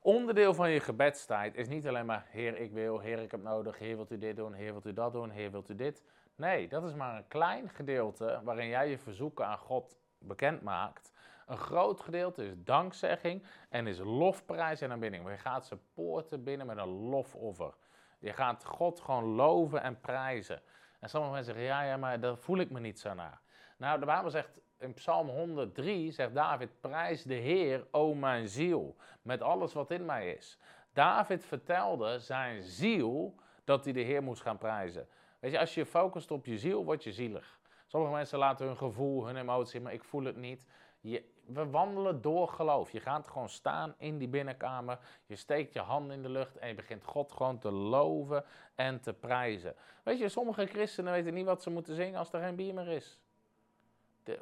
[0.00, 3.78] onderdeel van je gebedstijd is niet alleen maar Heer, ik wil, Heer, ik heb nodig,
[3.78, 6.02] Heer, wilt u dit doen, Heer, wilt u dat doen, Heer, wilt u dit.
[6.36, 11.12] Nee, dat is maar een klein gedeelte waarin jij je verzoeken aan God bekend maakt.
[11.46, 15.28] Een groot gedeelte is dankzegging en is lofprijs en aanbidding.
[15.28, 17.74] Je gaat zijn poorten binnen met een lofoffer.
[18.18, 20.62] Je gaat God gewoon loven en prijzen.
[21.00, 23.40] En sommige mensen zeggen, ja, ja, maar daar voel ik me niet zo naar.
[23.76, 28.96] Nou, de Bijbel zegt in Psalm 103, zegt David, prijs de Heer, o mijn ziel,
[29.22, 30.58] met alles wat in mij is.
[30.92, 35.08] David vertelde zijn ziel dat hij de Heer moest gaan prijzen.
[35.40, 37.58] Weet je, als je focust op je ziel, word je zielig.
[37.86, 40.66] Sommige mensen laten hun gevoel, hun emotie, maar ik voel het niet.
[41.00, 42.90] Je, we wandelen door geloof.
[42.90, 44.98] Je gaat gewoon staan in die binnenkamer.
[45.26, 49.00] Je steekt je hand in de lucht en je begint God gewoon te loven en
[49.00, 49.74] te prijzen.
[50.02, 52.88] Weet je, sommige christenen weten niet wat ze moeten zingen als er geen bier meer
[52.88, 53.20] is.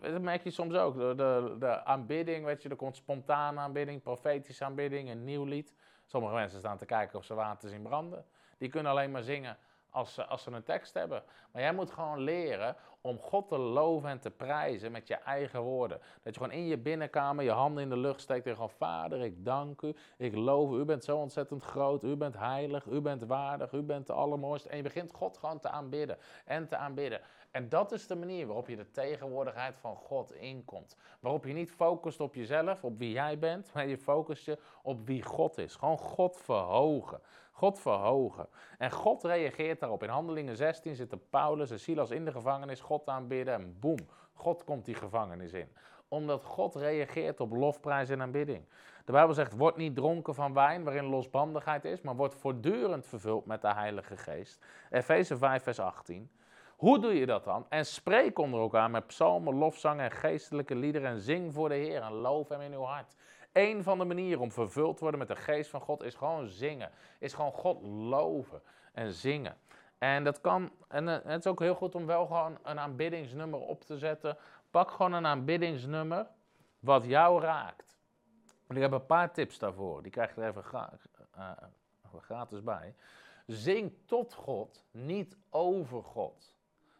[0.00, 0.96] Dat merk je soms ook.
[0.96, 5.74] De, de, de, aanbidding, weet je, er komt spontane aanbidding, profetische aanbidding, een nieuw lied.
[6.04, 8.24] Sommige mensen staan te kijken of ze water zien branden.
[8.58, 9.58] Die kunnen alleen maar zingen
[9.90, 11.22] als ze, als ze een tekst hebben.
[11.52, 15.60] Maar jij moet gewoon leren om God te loven en te prijzen met je eigen
[15.60, 15.98] woorden.
[16.22, 19.20] Dat je gewoon in je binnenkamer je handen in de lucht steekt en gewoon, Vader,
[19.20, 23.00] ik dank u, ik loof u, u bent zo ontzettend groot, u bent heilig, u
[23.00, 24.68] bent waardig, u bent de allermooiste.
[24.68, 27.20] En je begint God gewoon te aanbidden en te aanbidden.
[27.56, 30.96] En dat is de manier waarop je de tegenwoordigheid van God inkomt.
[31.20, 35.06] Waarop je niet focust op jezelf, op wie jij bent, maar je focust je op
[35.06, 35.74] wie God is.
[35.74, 37.20] Gewoon God verhogen.
[37.52, 38.48] God verhogen.
[38.78, 40.02] En God reageert daarop.
[40.02, 44.64] In Handelingen 16 zitten Paulus en Silas in de gevangenis, God aanbidden en boem, God
[44.64, 45.68] komt die gevangenis in.
[46.08, 48.64] Omdat God reageert op lofprijs en aanbidding.
[49.04, 53.46] De Bijbel zegt, word niet dronken van wijn waarin losbandigheid is, maar word voortdurend vervuld
[53.46, 54.64] met de Heilige Geest.
[54.90, 56.30] Efeze 5 vers 18.
[56.76, 57.66] Hoe doe je dat dan?
[57.68, 62.02] En spreek onder elkaar met psalmen, lofzangen en geestelijke liederen en zing voor de Heer
[62.02, 63.16] en loof hem in uw hart.
[63.52, 66.48] Een van de manieren om vervuld te worden met de geest van God is gewoon
[66.48, 66.90] zingen.
[67.18, 68.62] Is gewoon God loven
[68.92, 69.56] en zingen.
[69.98, 73.60] En dat kan, en eh, het is ook heel goed om wel gewoon een aanbiddingsnummer
[73.60, 74.36] op te zetten.
[74.70, 76.26] Pak gewoon een aanbiddingsnummer
[76.80, 77.98] wat jou raakt.
[78.66, 80.02] En ik heb een paar tips daarvoor.
[80.02, 80.64] Die krijg je er even
[81.36, 81.50] uh,
[82.20, 82.94] gratis bij.
[83.46, 86.55] Zing tot God, niet over God.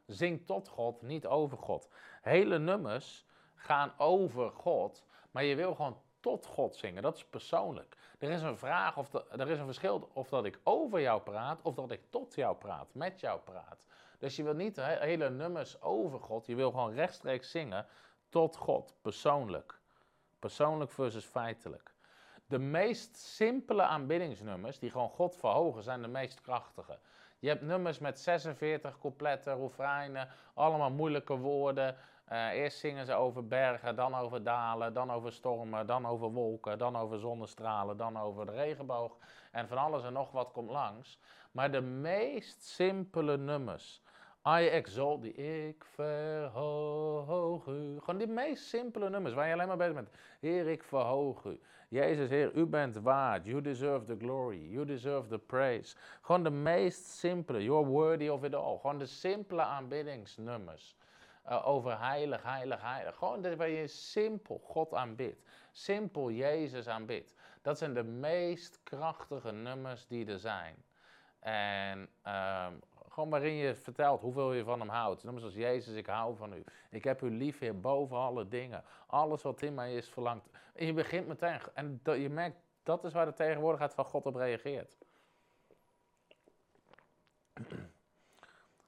[0.07, 1.89] Zing tot God, niet over God.
[2.23, 7.03] Hele nummers gaan over God, maar je wil gewoon tot God zingen.
[7.03, 7.97] Dat is persoonlijk.
[8.19, 11.63] Er is een vraag of er is een verschil of dat ik over jou praat
[11.63, 13.87] of dat ik tot jou praat, met jou praat.
[14.19, 17.87] Dus je wil niet hele nummers over God, je wil gewoon rechtstreeks zingen
[18.29, 19.81] tot God, persoonlijk.
[20.39, 21.95] Persoonlijk versus feitelijk.
[22.47, 26.99] De meest simpele aanbiddingsnummers, die gewoon God verhogen, zijn de meest krachtige.
[27.39, 31.97] Je hebt nummers met 46 coupletten, refreinen, allemaal moeilijke woorden.
[32.33, 36.79] Uh, eerst zingen ze over bergen, dan over dalen, dan over stormen, dan over wolken,
[36.79, 39.17] dan over zonnestralen, dan over de regenboog.
[39.53, 41.19] En van alles en nog wat komt langs.
[41.51, 44.03] Maar de meest simpele nummers.
[44.49, 45.35] I exalt die
[45.67, 48.01] ik verhoog u.
[48.01, 50.11] Gewoon die meest simpele nummers waar je alleen maar bezig bent.
[50.41, 51.61] Heer, ik verhoog u.
[51.89, 53.45] Jezus, Heer, u bent waard.
[53.45, 54.69] You deserve the glory.
[54.71, 55.97] You deserve the praise.
[56.21, 57.63] Gewoon de meest simpele.
[57.63, 58.79] You're worthy of it all.
[58.79, 60.97] Gewoon de simpele aanbiddingsnummers.
[61.49, 63.17] Uh, over heilig, heilig, heilig.
[63.17, 65.43] Gewoon waar je simpel God aanbidt.
[65.73, 67.35] Simpel Jezus aanbidt.
[67.63, 70.85] Dat zijn de meest krachtige nummers die er zijn.
[71.41, 75.25] En um, gewoon waarin je vertelt hoeveel je van hem houdt.
[75.25, 76.65] Nummers als Jezus, ik hou van u.
[76.91, 78.85] Ik heb u lief, Heer, boven alle dingen.
[79.07, 80.49] Alles wat in mij is verlangt.
[80.77, 81.61] En je begint meteen.
[81.75, 84.97] En dat, je merkt, dat is waar de tegenwoordigheid van God op reageert.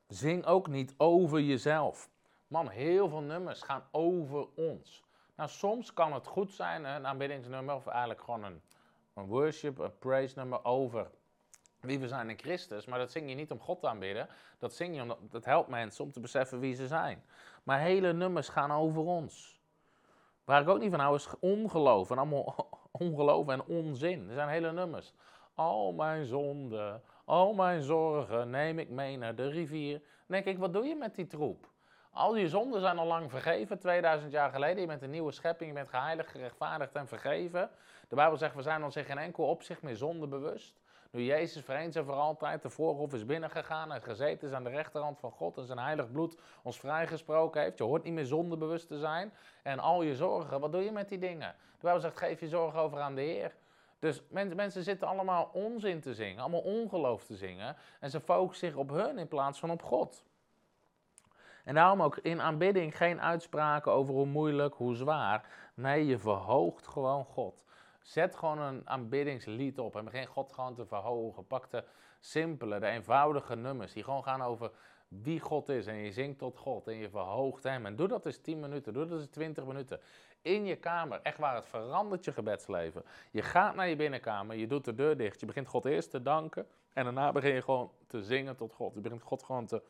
[0.09, 2.11] Zing ook niet over jezelf.
[2.47, 5.05] Man, heel veel nummers gaan over ons.
[5.35, 8.63] Nou, soms kan het goed zijn, een aanbiddingsnummer, of eigenlijk gewoon een,
[9.15, 11.11] een worship, een praise nummer over
[11.81, 12.87] wie we zijn in Christus.
[12.87, 14.29] Maar dat zing je niet om God te aanbidden.
[14.59, 17.25] Dat zing je omdat het helpt mensen om te beseffen wie ze zijn.
[17.63, 19.58] Maar hele nummers gaan over ons.
[20.49, 22.11] Waar ik ook niet van hou is ongeloof.
[22.11, 22.69] En allemaal
[23.07, 24.29] ongeloof en onzin.
[24.29, 25.13] Er zijn hele nummers.
[25.55, 29.99] Al mijn zonden, al mijn zorgen neem ik mee naar de rivier.
[29.99, 31.69] Dan denk ik, wat doe je met die troep?
[32.11, 34.81] Al je zonden zijn al lang vergeven, 2000 jaar geleden.
[34.81, 37.71] Je bent een nieuwe schepping, je bent geheiligd, gerechtvaardigd en vergeven.
[38.09, 40.81] De Bijbel zegt, we zijn ons in geen enkel opzicht meer zonde bewust.
[41.11, 44.71] Nu Jezus eens en voor altijd de voorhof is binnengegaan en gezeten is aan de
[44.71, 47.79] rechterhand van God en zijn heilig bloed ons vrijgesproken heeft.
[47.79, 49.33] Je hoort niet meer zondebewust te zijn.
[49.63, 51.55] En al je zorgen, wat doe je met die dingen?
[51.59, 53.57] De Bijbel zegt, geef je zorgen over aan de Heer.
[53.99, 57.77] Dus mensen, mensen zitten allemaal onzin te zingen, allemaal ongeloof te zingen.
[58.01, 60.25] En ze focussen zich op hun in plaats van op God.
[61.65, 65.71] En daarom ook in aanbidding geen uitspraken over hoe moeilijk, hoe zwaar.
[65.75, 67.65] Nee, je verhoogt gewoon God.
[68.09, 71.47] Zet gewoon een aanbiddingslied op en begin God gewoon te verhogen.
[71.47, 71.85] Pak de
[72.21, 74.71] simpele, de eenvoudige nummers die gewoon gaan over
[75.09, 75.87] wie God is.
[75.87, 77.87] En je zingt tot God en je verhoogt Hem.
[77.87, 80.01] En doe dat eens 10 minuten, doe dat eens 20 minuten.
[80.43, 83.03] In je kamer, echt waar, het verandert je gebedsleven.
[83.31, 85.41] Je gaat naar je binnenkamer, je doet de deur dicht.
[85.41, 88.95] Je begint God eerst te danken en daarna begin je gewoon te zingen tot God.
[88.95, 89.83] Je begint God gewoon te,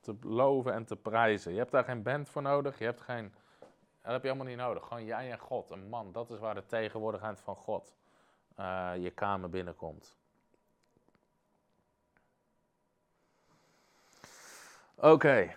[0.00, 1.52] te loven en te prijzen.
[1.52, 3.32] Je hebt daar geen band voor nodig, je hebt geen
[4.02, 4.86] dat heb je allemaal niet nodig.
[4.86, 6.12] Gewoon jij en God, een man.
[6.12, 7.94] Dat is waar de tegenwoordigheid van God
[8.58, 10.16] uh, je kamer binnenkomt.
[14.94, 15.56] Oké.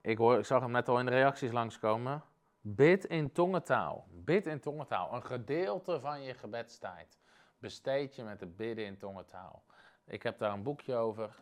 [0.00, 2.22] Ik, hoor, ik zag hem net al in de reacties langskomen.
[2.60, 4.06] Bid in tongentaal.
[4.10, 5.14] Bid in tongentaal.
[5.14, 7.18] Een gedeelte van je gebedstijd
[7.58, 9.64] besteed je met het bidden in tongentaal.
[10.04, 11.36] Ik heb daar een boekje over.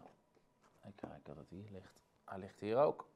[0.85, 2.03] Ik kijk dat het hier ligt.
[2.25, 3.09] Hij ligt hier ook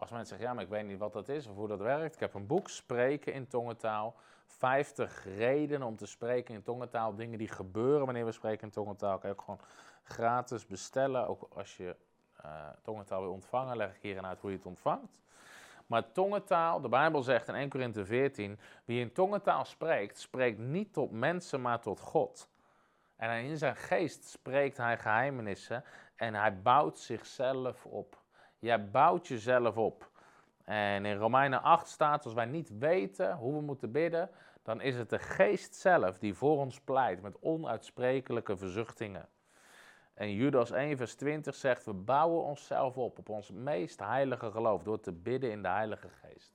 [0.00, 2.14] Als mensen zeggen, ja, maar ik weet niet wat dat is of hoe dat werkt.
[2.14, 4.14] Ik heb een boek, Spreken in tongentaal.
[4.46, 7.14] 50 redenen om te spreken in tongentaal.
[7.14, 9.18] Dingen die gebeuren wanneer we spreken in tongentaal.
[9.18, 9.60] Kan je ook gewoon
[10.02, 11.28] gratis bestellen.
[11.28, 11.96] Ook als je
[12.44, 15.20] uh, tongentaal wil ontvangen, leg ik hierin uit hoe je het ontvangt.
[15.86, 20.92] Maar tongentaal, de Bijbel zegt in 1 Korinthe 14, wie in tongentaal spreekt, spreekt niet
[20.92, 22.48] tot mensen, maar tot God.
[23.16, 25.84] En in zijn geest spreekt hij geheimenissen
[26.16, 28.19] en hij bouwt zichzelf op.
[28.60, 30.10] Jij bouwt jezelf op.
[30.64, 34.30] En in Romeinen 8 staat, als wij niet weten hoe we moeten bidden,
[34.62, 39.28] dan is het de geest zelf die voor ons pleit met onuitsprekelijke verzuchtingen.
[40.14, 44.82] En Judas 1, vers 20 zegt: We bouwen onszelf op op ons meest heilige geloof
[44.82, 46.52] door te bidden in de Heilige Geest.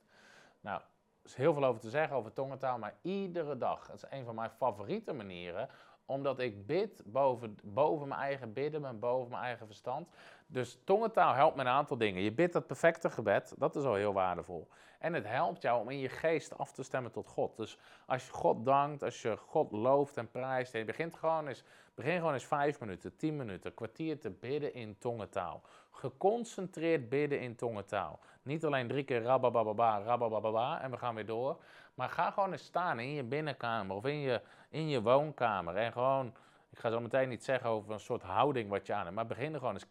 [0.60, 0.86] Nou, er
[1.24, 4.34] is heel veel over te zeggen over tongentaal, maar iedere dag, dat is een van
[4.34, 5.68] mijn favoriete manieren,
[6.06, 10.08] omdat ik bid boven, boven mijn eigen bidden en boven mijn eigen verstand.
[10.46, 12.22] Dus tongentaal helpt met een aantal dingen.
[12.22, 14.68] Je bidt dat perfecte gebed, dat is al heel waardevol.
[14.98, 17.56] En het helpt jou om in je geest af te stemmen tot God.
[17.56, 21.48] Dus als je God dankt, als je God looft en prijst, en je begint gewoon
[21.48, 21.64] eens,
[21.96, 25.62] begin gewoon eens vijf minuten, tien minuten, een kwartier te bidden in tongentaal.
[25.90, 28.20] Geconcentreerd bidden in tongentaal.
[28.42, 31.62] Niet alleen drie keer rabababa, rabababa en we gaan weer door.
[31.94, 35.92] Maar ga gewoon eens staan in je binnenkamer of in je, in je woonkamer en
[35.92, 36.32] gewoon
[36.76, 39.26] ik ga zo meteen niet zeggen over een soort houding wat je aan hebt, maar
[39.26, 39.86] begin er gewoon eens.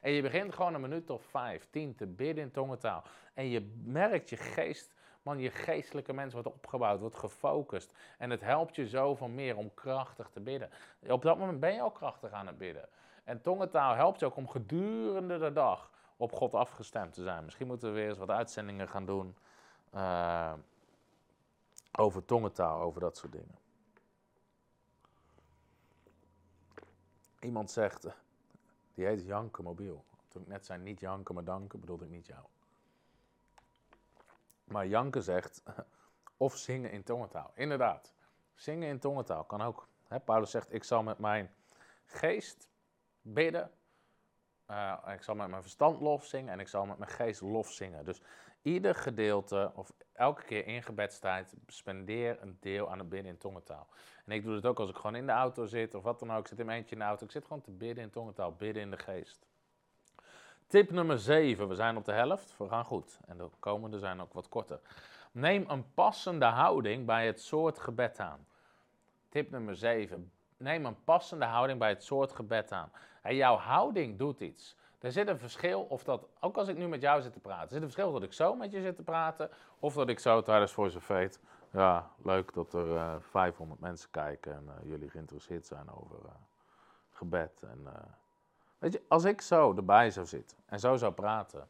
[0.00, 3.04] En je begint gewoon een minuut of vijf, tien te bidden in tongentaal.
[3.34, 4.94] En je merkt je geest,
[5.26, 7.92] man, je geestelijke mens wordt opgebouwd, wordt gefocust.
[8.18, 10.70] En het helpt je zo van meer om krachtig te bidden.
[11.08, 12.88] Op dat moment ben je al krachtig aan het bidden.
[13.24, 17.44] En tongentaal helpt je ook om gedurende de dag op God afgestemd te zijn.
[17.44, 19.36] Misschien moeten we weer eens wat uitzendingen gaan doen
[19.94, 20.52] uh,
[21.98, 23.58] over tongentaal, over dat soort dingen.
[27.40, 28.12] Iemand zegt, eh,
[28.94, 30.04] die heet Janke Mobiel.
[30.28, 32.44] Toen ik net zei niet janken, maar danken, bedoelde ik niet jou.
[34.66, 35.62] Maar Janke zegt,
[36.36, 37.50] of zingen in tongentaal.
[37.54, 38.12] Inderdaad,
[38.54, 39.88] zingen in tongentaal kan ook.
[40.24, 41.54] Paulus zegt, ik zal met mijn
[42.04, 42.68] geest
[43.20, 43.70] bidden.
[44.70, 47.72] Uh, ik zal met mijn verstand lof zingen en ik zal met mijn geest lof
[47.72, 48.04] zingen.
[48.04, 48.22] Dus
[48.62, 53.88] ieder gedeelte of elke keer in gebedstijd spendeer een deel aan het bidden in tongentaal.
[54.24, 56.32] En ik doe het ook als ik gewoon in de auto zit of wat dan
[56.32, 56.40] ook.
[56.40, 57.24] Ik zit in mijn eentje in de auto.
[57.24, 59.46] Ik zit gewoon te bidden in tongentaal, bidden in de geest.
[60.66, 61.68] Tip nummer 7.
[61.68, 62.54] We zijn op de helft.
[62.58, 63.18] We gaan goed.
[63.26, 64.80] En de komende zijn ook wat korter.
[65.32, 68.46] Neem een passende houding bij het soort gebed aan.
[69.28, 70.32] Tip nummer 7.
[70.56, 72.90] Neem een passende houding bij het soort gebed aan.
[73.22, 74.76] En jouw houding doet iets.
[74.98, 77.62] Er zit een verschil of dat, ook als ik nu met jou zit te praten,
[77.62, 80.18] er zit een verschil dat ik zo met je zit te praten of dat ik
[80.18, 81.40] zo tijdens voor zijn feit.
[81.70, 86.18] Ja, leuk dat er uh, eh, 500 mensen kijken en uh, jullie geïnteresseerd zijn over
[86.24, 86.30] uh,
[87.10, 87.62] gebed.
[87.62, 87.86] En,
[88.78, 91.68] weet je, als ik zo erbij zou zitten en zo zou praten,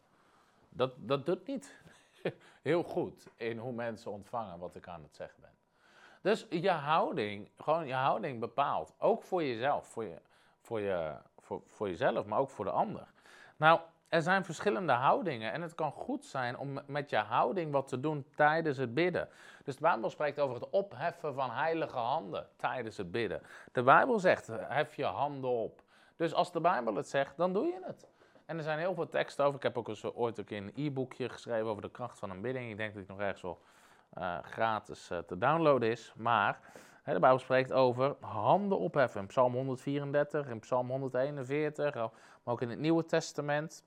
[0.69, 1.75] dat, dat doet niet
[2.63, 5.51] heel goed in hoe mensen ontvangen wat ik aan het zeggen ben.
[6.21, 10.19] Dus je houding, gewoon je houding bepaalt, ook voor jezelf, voor, je,
[10.61, 13.07] voor, je, voor, voor jezelf, maar ook voor de ander.
[13.57, 17.89] Nou, er zijn verschillende houdingen en het kan goed zijn om met je houding wat
[17.89, 19.29] te doen tijdens het bidden.
[19.65, 23.43] Dus de Bijbel spreekt over het opheffen van heilige handen tijdens het bidden.
[23.73, 25.83] De Bijbel zegt, hef je handen op.
[26.17, 28.07] Dus als de Bijbel het zegt, dan doe je het.
[28.47, 29.57] En er zijn heel veel teksten over.
[29.57, 32.71] Ik heb ook eens ooit ook een e-boekje geschreven over de kracht van een bidding.
[32.71, 33.61] Ik denk dat het nog ergens wel
[34.19, 36.13] uh, gratis uh, te downloaden is.
[36.17, 36.61] Maar
[37.03, 39.21] hè, de Bijbel spreekt over handen opheffen.
[39.21, 42.11] In Psalm 134, in Psalm 141, maar
[42.55, 43.85] ook in het Nieuwe Testament.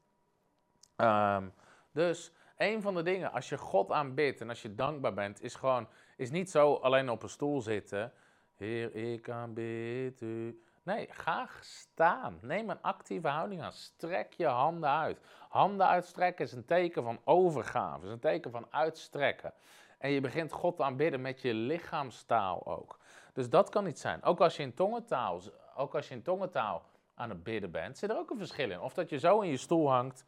[0.98, 1.54] Um,
[1.92, 5.56] dus een van de dingen, als je God aanbidt en als je dankbaar bent, is
[5.56, 5.88] gewoon,
[6.18, 8.14] is niet zo alleen op een stoel zitten.
[8.56, 10.64] Heer, ik aanbid u.
[10.90, 12.38] Nee, ga staan.
[12.42, 13.72] Neem een actieve houding aan.
[13.72, 15.20] Strek je handen uit.
[15.50, 19.54] Handen uitstrekken is een teken van overgave, is een teken van uitstrekken.
[19.98, 23.00] En je begint God te aanbidden met je lichaamstaal ook.
[23.34, 24.24] Dus dat kan niet zijn.
[24.24, 25.42] Ook als je in tongentaal,
[25.76, 26.84] ook als je in tongentaal
[27.16, 28.82] aan het bidden bent, zit er ook een verschil in.
[28.82, 30.26] Of dat je zo in je stoel hangt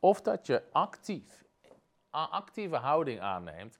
[0.00, 1.44] of dat je actief,
[2.10, 3.78] actieve houding aanneemt.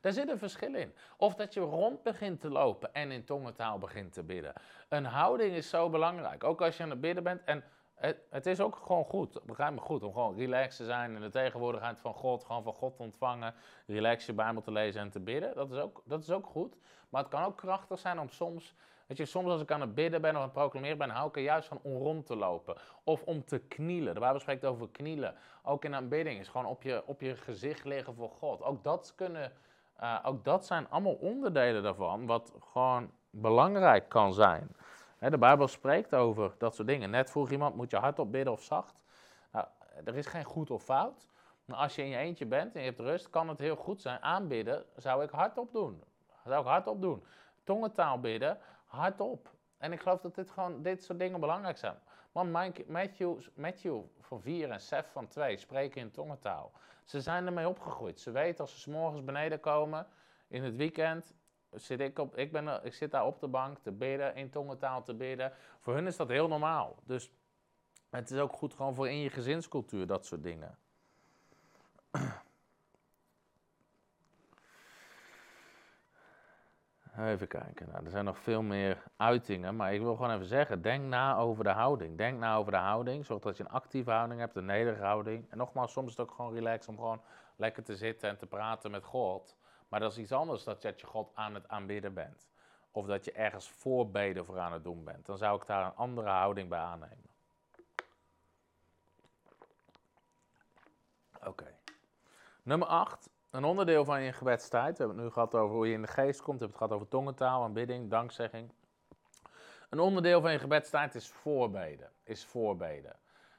[0.00, 0.94] Daar zit een verschil in.
[1.16, 4.52] Of dat je rond begint te lopen en in tongentaal begint te bidden.
[4.88, 6.44] Een houding is zo belangrijk.
[6.44, 7.44] Ook als je aan het bidden bent.
[7.44, 7.64] En
[7.94, 11.20] het, het, is ook gewoon goed, begrijp me goed, om gewoon relaxed te zijn in
[11.20, 12.44] de tegenwoordigheid van God.
[12.44, 13.54] Gewoon van God te ontvangen.
[13.86, 15.54] Relax je Bijbel te lezen en te bidden.
[15.54, 16.76] Dat is ook, dat is ook goed.
[17.08, 18.74] Maar het kan ook krachtig zijn om soms
[19.06, 21.28] Weet je, soms als ik aan het bidden ben of aan het proclameren ben, hou
[21.28, 22.76] ik er juist van om rond te lopen.
[23.04, 24.14] Of om te knielen.
[24.14, 25.34] De Bijbel spreekt over knielen.
[25.62, 28.62] Ook in aanbidding is gewoon op je, op je gezicht liggen voor God.
[28.62, 29.52] Ook dat, kunnen,
[30.00, 34.76] uh, ook dat zijn allemaal onderdelen daarvan, wat gewoon belangrijk kan zijn.
[35.18, 37.10] De Bijbel spreekt over dat soort dingen.
[37.10, 39.02] Net vroeg iemand, moet je hardop bidden of zacht?
[39.52, 39.66] Nou,
[40.04, 41.26] er is geen goed of fout.
[41.64, 44.00] Maar als je in je eentje bent en je hebt rust, kan het heel goed
[44.00, 44.22] zijn.
[44.22, 46.02] Aanbidden zou ik hardop doen.
[46.44, 47.24] Zou ik hardop doen.
[47.64, 48.58] Tongentaal bidden,
[48.92, 49.50] hardop.
[49.78, 51.96] En ik geloof dat dit, gewoon, dit soort dingen belangrijk zijn.
[52.32, 52.52] Want
[52.86, 56.72] Matthew, Matthew van 4 en Seth van 2 spreken in tongentaal.
[57.04, 58.20] Ze zijn ermee opgegroeid.
[58.20, 60.06] Ze weten als ze s morgens beneden komen
[60.48, 61.34] in het weekend.
[61.70, 65.02] Zit ik, op, ik, ben, ik zit daar op de bank te bidden, in tongentaal
[65.02, 65.52] te bidden.
[65.80, 66.96] Voor hun is dat heel normaal.
[67.04, 67.32] Dus
[68.10, 70.78] het is ook goed gewoon voor in je gezinscultuur, dat soort dingen.
[77.18, 77.88] Even kijken.
[77.88, 81.36] Nou, er zijn nog veel meer uitingen, maar ik wil gewoon even zeggen: denk na
[81.36, 82.18] over de houding.
[82.18, 83.26] Denk na over de houding.
[83.26, 85.50] Zorg dat je een actieve houding hebt, een nederige houding.
[85.50, 87.22] En nogmaals, soms is het ook gewoon relaxed om gewoon
[87.56, 89.56] lekker te zitten en te praten met God.
[89.88, 92.48] Maar dat is iets anders dan dat je God aan het aanbidden bent.
[92.90, 95.26] Of dat je ergens voorbeden voor aan het doen bent.
[95.26, 97.30] Dan zou ik daar een andere houding bij aannemen.
[101.44, 101.74] Oké.
[102.62, 103.30] Nummer 8.
[103.52, 104.98] Een onderdeel van je gebedstijd.
[104.98, 106.58] We hebben het nu gehad over hoe je in de geest komt.
[106.58, 108.72] We hebben het gehad over tongentaal, aanbidding, dankzegging.
[109.90, 112.10] Een onderdeel van je gebedstijd is voorbeden.
[112.24, 113.16] Is voorbeden.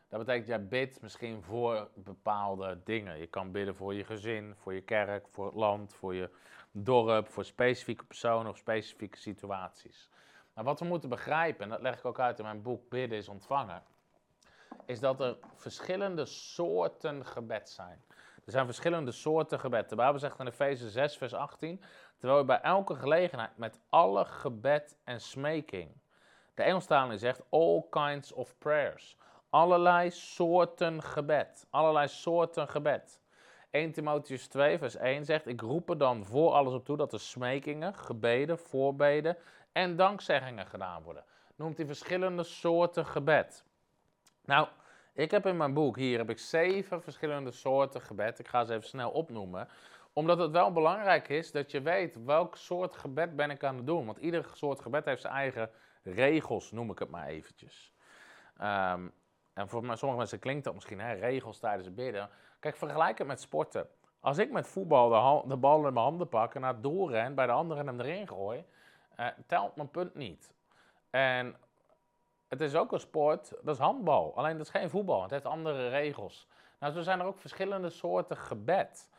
[0.09, 3.17] Dat betekent, jij bidt misschien voor bepaalde dingen.
[3.17, 6.29] Je kan bidden voor je gezin, voor je kerk, voor het land, voor je
[6.71, 10.09] dorp, voor specifieke personen of specifieke situaties.
[10.53, 13.17] Maar wat we moeten begrijpen, en dat leg ik ook uit in mijn boek Bidden
[13.17, 13.83] is ontvangen,
[14.85, 18.03] is dat er verschillende soorten gebed zijn.
[18.45, 19.89] Er zijn verschillende soorten gebed.
[19.89, 21.81] De Bijbel zegt in Efeze 6, vers 18,
[22.17, 26.01] terwijl je bij elke gelegenheid met alle gebed en smeking.
[26.53, 29.17] De Engelstaling zegt all kinds of prayers.
[29.49, 31.67] Allerlei soorten gebed.
[31.69, 33.21] Allerlei soorten gebed.
[33.69, 37.13] 1 Timotheus 2, vers 1 zegt: Ik roep er dan voor alles op toe dat
[37.13, 39.37] er smekingen, gebeden, voorbeden
[39.71, 41.23] en dankzeggingen gedaan worden.
[41.55, 43.65] Noemt hij verschillende soorten gebed.
[44.45, 44.67] Nou,
[45.13, 48.39] ik heb in mijn boek hier heb ik zeven verschillende soorten gebed.
[48.39, 49.67] Ik ga ze even snel opnoemen.
[50.13, 53.85] Omdat het wel belangrijk is dat je weet welk soort gebed ben ik aan het
[53.85, 54.05] doen.
[54.05, 55.69] Want ieder soort gebed heeft zijn eigen
[56.03, 57.93] regels, noem ik het maar eventjes.
[58.61, 59.13] Um,
[59.53, 62.29] en voor sommige mensen klinkt dat misschien, hè, regels tijdens het bidden.
[62.59, 63.87] Kijk, vergelijk het met sporten.
[64.19, 67.35] Als ik met voetbal de, de bal in mijn handen pak en naar het doorren,
[67.35, 68.65] bij de andere hem erin gooi,
[69.19, 70.53] uh, telt mijn punt niet.
[71.09, 71.55] En
[72.59, 74.35] het is ook een sport, dat is handbal.
[74.35, 76.47] Alleen dat is geen voetbal, het heeft andere regels.
[76.79, 79.09] Nou, zo zijn er ook verschillende soorten gebed.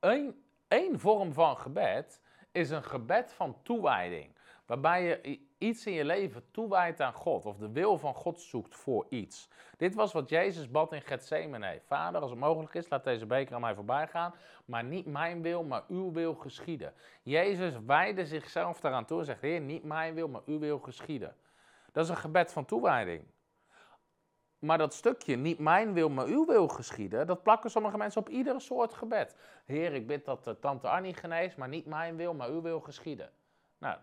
[0.00, 2.20] Eén één vorm van gebed
[2.52, 4.36] is een gebed van toewijding.
[4.66, 7.46] Waarbij je iets in je leven toewijdt aan God.
[7.46, 9.48] Of de wil van God zoekt voor iets.
[9.76, 11.80] Dit was wat Jezus bad in Gethsemane.
[11.86, 14.34] Vader, als het mogelijk is, laat deze beker aan mij voorbij gaan.
[14.64, 16.92] Maar niet mijn wil, maar uw wil geschieden.
[17.22, 21.36] Jezus wijde zichzelf daaraan toe en zegt, Heer, niet mijn wil, maar uw wil geschieden.
[21.98, 23.24] Dat is een gebed van toewijding.
[24.58, 28.28] Maar dat stukje, niet mijn wil, maar uw wil geschieden, dat plakken sommige mensen op
[28.28, 29.36] iedere soort gebed.
[29.64, 33.30] Heer, ik bid dat tante Annie geneest, maar niet mijn wil, maar uw wil geschieden.
[33.78, 33.96] Nou,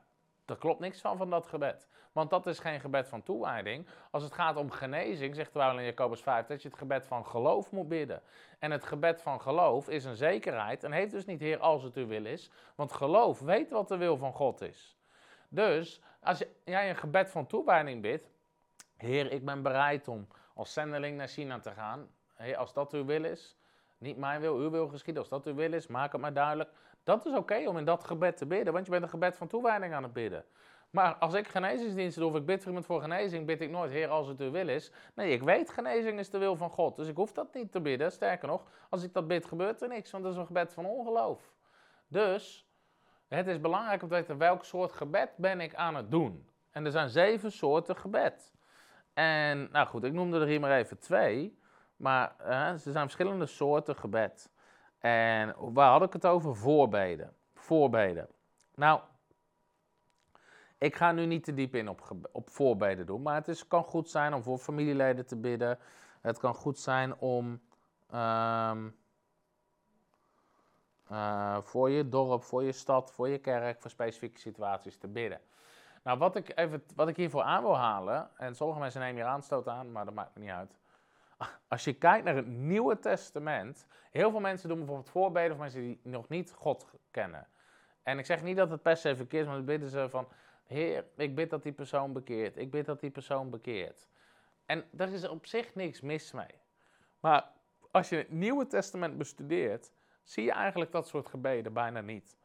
[0.46, 1.88] daar klopt niks van, van dat gebed.
[2.12, 3.88] Want dat is geen gebed van toewijding.
[4.12, 7.26] Als het gaat om genezing, zegt Bijbel in Jacobus 5, dat je het gebed van
[7.26, 8.22] geloof moet bidden.
[8.60, 11.96] En het gebed van geloof is een zekerheid en heeft dus niet Heer als het
[11.96, 12.52] uw wil is.
[12.76, 14.98] Want geloof weet wat de wil van God is.
[15.50, 18.30] Dus als jij een gebed van toewijding bidt,
[18.98, 22.10] Heer, ik ben bereid om als zendeling naar China te gaan.
[22.58, 23.58] Als dat uw wil is,
[23.98, 25.22] niet mijn wil, uw wil geschieden.
[25.22, 26.70] Als dat uw wil is, maak het maar duidelijk.
[27.04, 29.48] Dat is oké om in dat gebed te bidden, want je bent een gebed van
[29.48, 30.46] toewijding aan het bidden.
[30.90, 33.92] Maar als ik genezingsdiensten doe of ik bid voor iemand voor genezing, bid ik nooit,
[33.92, 34.92] Heer, als het uw wil is.
[35.14, 36.96] Nee, ik weet, genezing is de wil van God.
[36.96, 38.12] Dus ik hoef dat niet te bidden.
[38.12, 40.86] Sterker nog, als ik dat bid, gebeurt er niks, want dat is een gebed van
[40.86, 41.54] ongeloof.
[42.08, 42.65] Dus,
[43.28, 46.50] het is belangrijk om te weten welk soort gebed ben ik aan het doen.
[46.72, 48.54] En er zijn zeven soorten gebed.
[49.14, 51.60] En, nou goed, ik noemde er hier maar even twee.
[51.96, 54.52] Maar uh, er zijn verschillende soorten gebed.
[55.00, 56.56] En waar had ik het over?
[56.56, 57.34] Voorbeden.
[57.54, 58.28] Voorbeden.
[58.76, 59.00] Nou,
[60.78, 63.84] ik ga nu niet te diep in op, op voorbeden doen, maar het is, kan
[63.84, 65.80] goed zijn om voor familieleden te bidden.
[66.22, 67.62] Het kan goed zijn om
[68.10, 68.90] ehm,
[71.10, 75.42] eh, voor je dorp, voor je stad, voor je kerk, voor specifieke situaties te bidden.
[76.04, 79.26] Nou, wat ik, even, wat ik hiervoor aan wil halen, en sommige mensen nemen hier
[79.26, 80.78] aanstoot aan, maar dat maakt me niet uit.
[81.68, 85.82] Als je kijkt naar het Nieuwe Testament, heel veel mensen doen bijvoorbeeld voorbeden voor mensen
[85.82, 87.48] die nog niet God kennen.
[88.04, 90.28] En ik zeg niet dat het per se verkeerd is, maar dan bidden ze van,
[90.66, 92.58] Heer, ik bid dat die persoon bekeert.
[92.58, 94.08] Ik bid dat die persoon bekeert.
[94.66, 96.62] En daar is op zich niks mis mee.
[97.20, 97.52] Maar
[97.92, 99.92] als je het Nieuwe Testament bestudeert,
[100.26, 102.38] zie je eigenlijk dat soort gebeden bijna niet.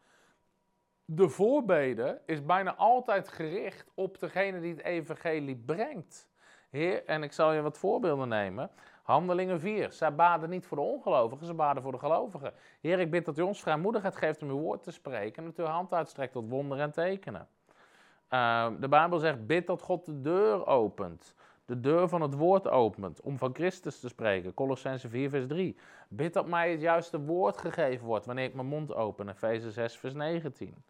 [1.05, 6.28] de voorbeden is bijna altijd gericht op degene die het evangelie brengt.
[6.70, 8.70] Heer, en ik zal je wat voorbeelden nemen.
[9.03, 9.93] Handelingen 4.
[9.93, 12.53] Zij baden niet voor de ongelovigen, ze baden voor de gelovigen.
[12.81, 15.59] Heer, ik bid dat u ons vrijmoedigheid geeft om uw woord te spreken en dat
[15.59, 17.49] u uw hand uitstrekt tot wonderen en tekenen.
[18.31, 21.35] Uh, de Bijbel zegt, bid dat God de deur opent.
[21.71, 24.55] De deur van het woord opent om van Christus te spreken.
[24.55, 25.77] Colossense 4, vers 3.
[26.09, 29.29] Bid dat mij het juiste woord gegeven wordt wanneer ik mijn mond open.
[29.29, 30.85] Efeze 6, vers 19.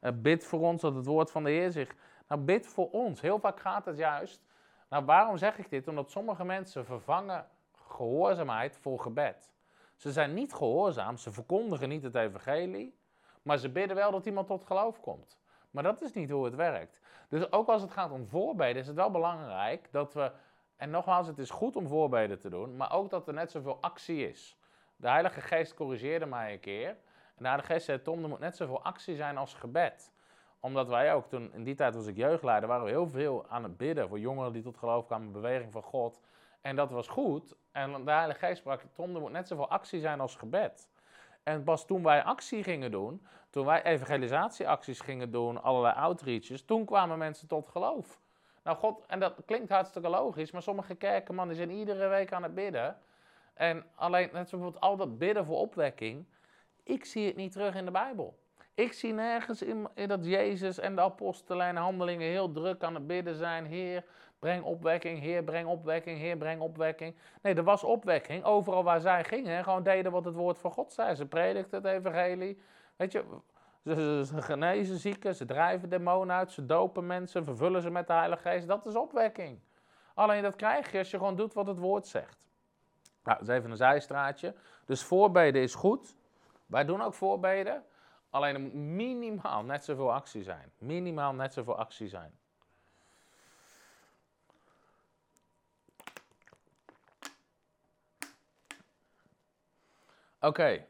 [0.00, 1.94] Uh, bid voor ons dat het woord van de Heer zich.
[2.28, 3.20] Nou, bid voor ons.
[3.20, 4.44] Heel vaak gaat het juist.
[4.88, 5.88] Nou, waarom zeg ik dit?
[5.88, 7.46] Omdat sommige mensen vervangen
[7.88, 9.52] gehoorzaamheid voor gebed.
[9.96, 12.98] Ze zijn niet gehoorzaam, ze verkondigen niet het evangelie,
[13.42, 15.38] maar ze bidden wel dat iemand tot geloof komt.
[15.70, 17.00] Maar dat is niet hoe het werkt.
[17.28, 20.32] Dus ook als het gaat om voorbeden, is het wel belangrijk dat we.
[20.76, 23.78] En nogmaals, het is goed om voorbeden te doen, maar ook dat er net zoveel
[23.80, 24.58] actie is.
[24.96, 26.88] De Heilige Geest corrigeerde mij een keer.
[26.88, 30.14] En de Heilige Geest zei: Tom, er moet net zoveel actie zijn als gebed
[30.66, 33.62] omdat wij ook toen, in die tijd was ik jeugdleider, waren we heel veel aan
[33.62, 36.20] het bidden voor jongeren die tot geloof kwamen, beweging van God.
[36.60, 37.56] En dat was goed.
[37.72, 40.88] En de Heilige Geest sprak, Tom, er moet net zoveel actie zijn als gebed.
[41.48, 46.84] En pas toen wij actie gingen doen, toen wij evangelisatieacties gingen doen, allerlei outreaches, toen
[46.84, 48.20] kwamen mensen tot geloof.
[48.62, 52.42] Nou, God, en dat klinkt hartstikke logisch, maar sommige kerken, man, zijn iedere week aan
[52.42, 52.98] het bidden.
[53.54, 56.26] En alleen, net zoals bijvoorbeeld al dat bidden voor opwekking,
[56.82, 58.38] ik zie het niet terug in de Bijbel.
[58.76, 63.06] Ik zie nergens in, dat Jezus en de apostelen en handelingen heel druk aan het
[63.06, 63.64] bidden zijn.
[63.64, 64.04] Heer,
[64.38, 67.14] breng opwekking, Heer, breng opwekking, Heer, breng opwekking.
[67.42, 68.44] Nee, er was opwekking.
[68.44, 71.14] Overal waar zij gingen, gewoon deden wat het woord van God zei.
[71.14, 72.60] Ze predikten het evangelie.
[72.96, 73.24] Weet je,
[73.84, 78.12] ze, ze, genezen zieken, ze drijven demonen uit, ze dopen mensen, vervullen ze met de
[78.12, 78.68] Heilige Geest.
[78.68, 79.58] Dat is opwekking.
[80.14, 82.38] Alleen dat krijg je als je gewoon doet wat het woord zegt.
[83.24, 84.54] Nou, dat is even een zijstraatje.
[84.84, 86.14] Dus voorbeden is goed.
[86.66, 87.84] Wij doen ook voorbeden.
[88.36, 90.72] Alleen minimaal net zoveel actie zijn.
[90.78, 92.38] Minimaal net zoveel actie zijn.
[100.36, 100.46] Oké.
[100.46, 100.86] Okay.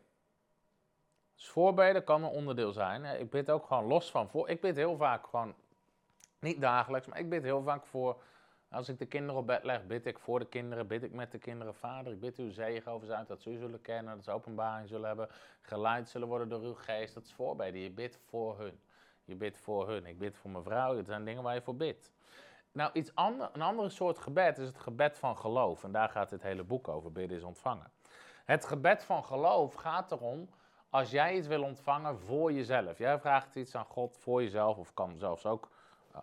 [1.34, 3.20] Dus voorbeden kan een onderdeel zijn.
[3.20, 4.48] Ik bid ook gewoon los van voor.
[4.48, 5.54] Ik bid heel vaak gewoon,
[6.38, 8.22] niet dagelijks, maar ik bid heel vaak voor.
[8.70, 11.32] Als ik de kinderen op bed leg, bid ik voor de kinderen, bid ik met
[11.32, 11.74] de kinderen.
[11.74, 14.30] Vader, ik bid uw zegen over ze uit, dat ze u zullen kennen, dat ze
[14.30, 15.28] openbaring zullen hebben,
[15.60, 17.14] geleid zullen worden door uw geest.
[17.14, 17.80] Dat is voorbeden.
[17.80, 18.80] Je bidt voor hun.
[19.24, 20.06] Je bidt voor hun.
[20.06, 20.96] Ik bid voor mijn vrouw.
[20.96, 22.12] Het zijn dingen waar je voor bidt.
[22.72, 25.84] Nou, iets ander, een andere soort gebed is het gebed van geloof.
[25.84, 27.12] En daar gaat dit hele boek over.
[27.12, 27.90] Bidden is ontvangen.
[28.44, 30.48] Het gebed van geloof gaat erom
[30.90, 32.98] als jij iets wil ontvangen voor jezelf.
[32.98, 35.68] Jij vraagt iets aan God voor jezelf, of kan zelfs ook,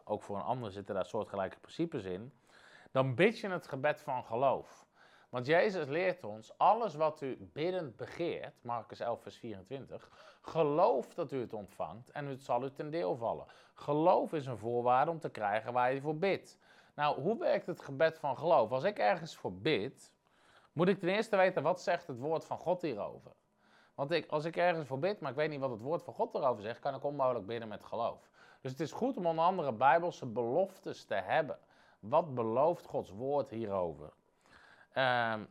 [0.04, 2.34] ook voor een ander zitten daar soortgelijke principes in.
[2.92, 4.86] Dan bid je het gebed van geloof.
[5.30, 10.10] Want Jezus leert ons, alles wat u biddend begeert, Marcus 11, vers 24,
[10.42, 13.46] geloof dat u het ontvangt en het zal u ten deel vallen.
[13.74, 16.58] Geloof is een voorwaarde om te krijgen waar je voor bidt.
[16.96, 18.72] Nou, hoe werkt het gebed van geloof?
[18.72, 20.14] Als ik ergens voor bid,
[20.74, 23.32] moet ik ten eerste weten wat zegt het woord van God hierover.
[23.96, 26.14] Want ik, als ik ergens voor bid, maar ik weet niet wat het woord van
[26.14, 28.30] God erover zegt, kan ik onmogelijk bidden met geloof.
[28.64, 31.58] Dus het is goed om onder andere bijbelse beloftes te hebben.
[32.00, 34.14] Wat belooft Gods woord hierover?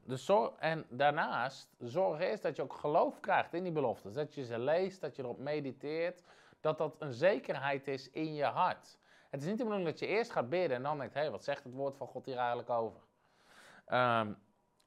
[0.04, 4.14] Dus en daarnaast, zorg eerst dat je ook geloof krijgt in die beloftes.
[4.14, 6.22] Dat je ze leest, dat je erop mediteert,
[6.60, 8.98] dat dat een zekerheid is in je hart.
[9.30, 11.30] Het is niet de bedoeling dat je eerst gaat bidden en dan denkt, hé, hey,
[11.30, 13.00] wat zegt het woord van God hier eigenlijk over?
[13.88, 14.38] Um,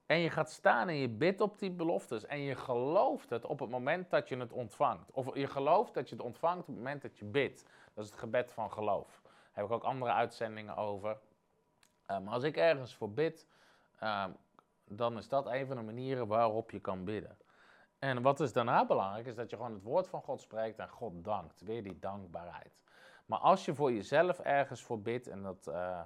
[0.05, 2.26] en je gaat staan en je bidt op die beloftes.
[2.26, 5.11] En je gelooft het op het moment dat je het ontvangt.
[5.11, 7.65] Of je gelooft dat je het ontvangt op het moment dat je bidt.
[7.95, 9.21] Dat is het gebed van geloof.
[9.23, 11.17] Daar heb ik ook andere uitzendingen over.
[12.07, 13.47] Maar um, als ik ergens voor bid,
[14.03, 14.37] um,
[14.83, 17.37] dan is dat een van de manieren waarop je kan bidden.
[17.99, 20.89] En wat is daarna belangrijk, is dat je gewoon het woord van God spreekt en
[20.89, 21.61] God dankt.
[21.61, 22.79] Weer die dankbaarheid.
[23.25, 25.67] Maar als je voor jezelf ergens voor bidt, en dat...
[25.67, 26.01] Uh,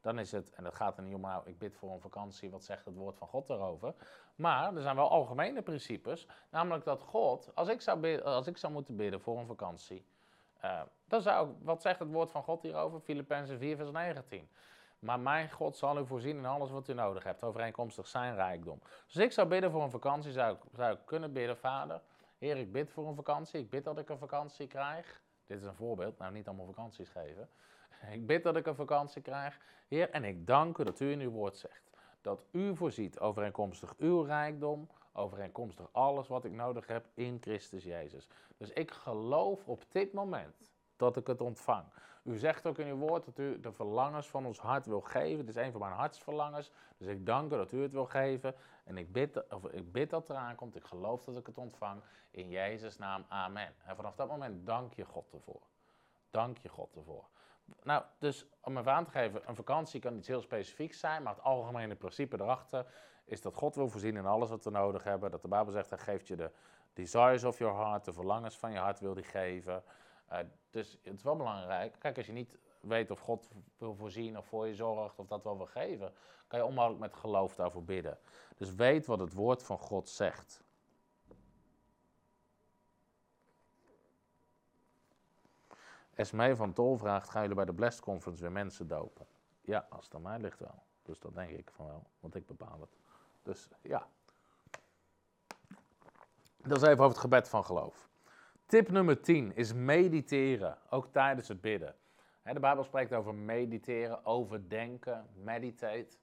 [0.00, 2.50] dan is het, en dat gaat er niet om, nou, ik bid voor een vakantie,
[2.50, 3.94] wat zegt het woord van God daarover?
[4.34, 8.72] Maar er zijn wel algemene principes, namelijk dat God, als ik zou, als ik zou
[8.72, 10.06] moeten bidden voor een vakantie,
[10.64, 13.00] uh, dan zou wat zegt het woord van God hierover?
[13.00, 14.48] Filippenzen 4, vers 19.
[14.98, 18.80] Maar mijn God zal u voorzien in alles wat u nodig hebt, overeenkomstig zijn rijkdom.
[19.06, 22.00] Dus ik zou bidden voor een vakantie, zou ik, zou ik kunnen bidden, Vader,
[22.40, 25.22] Heer, ik bid voor een vakantie, ik bid dat ik een vakantie krijg.
[25.46, 27.48] Dit is een voorbeeld, nou niet allemaal vakanties geven.
[28.12, 29.58] Ik bid dat ik een vakantie krijg.
[29.88, 31.90] Heer, en ik dank u dat u in uw woord zegt.
[32.20, 34.88] Dat u voorziet overeenkomstig uw rijkdom,
[35.20, 38.28] overeenkomstig alles wat ik nodig heb in Christus Jezus.
[38.56, 41.84] Dus ik geloof op dit moment dat ik het ontvang.
[42.22, 45.38] U zegt ook in uw woord dat u de verlangens van ons hart wil geven.
[45.38, 46.70] Het is een van mijn hartsverlangens.
[46.96, 48.54] Dus ik dank u dat u het wil geven.
[48.84, 50.76] En ik bid, of ik bid dat eraan komt.
[50.76, 52.02] Ik geloof dat ik het ontvang.
[52.30, 53.74] In Jezus' naam, amen.
[53.84, 55.62] En vanaf dat moment dank je God ervoor.
[56.30, 57.28] Dank je God ervoor.
[57.82, 61.34] Nou, dus om even aan te geven, een vakantie kan iets heel specifieks zijn, maar
[61.34, 62.86] het algemene principe erachter
[63.30, 65.30] is dat God wil voorzien in alles wat we nodig hebben.
[65.30, 66.50] Dat de Bijbel zegt, hij geeft je de
[66.92, 69.82] desires of your heart, de verlangens van je hart wil hij geven.
[70.32, 70.38] Uh,
[70.70, 71.96] dus het is wel belangrijk.
[71.98, 75.44] Kijk, als je niet weet of God wil voorzien of voor je zorgt of dat
[75.44, 76.12] wel wil geven,
[76.46, 78.18] kan je onmogelijk met geloof daarvoor bidden.
[78.56, 80.62] Dus weet wat het woord van God zegt.
[86.14, 89.26] Esmee van Tol vraagt, gaan jullie bij de Blessed Conference weer mensen dopen?
[89.60, 90.82] Ja, als het aan mij ligt wel.
[91.02, 92.99] Dus dat denk ik van wel, want ik bepaal het.
[93.42, 94.06] Dus ja.
[96.56, 98.08] Dat is even over het gebed van geloof.
[98.66, 101.94] Tip nummer 10 is mediteren, ook tijdens het bidden.
[102.42, 106.16] De Bijbel spreekt over mediteren, overdenken, meditate.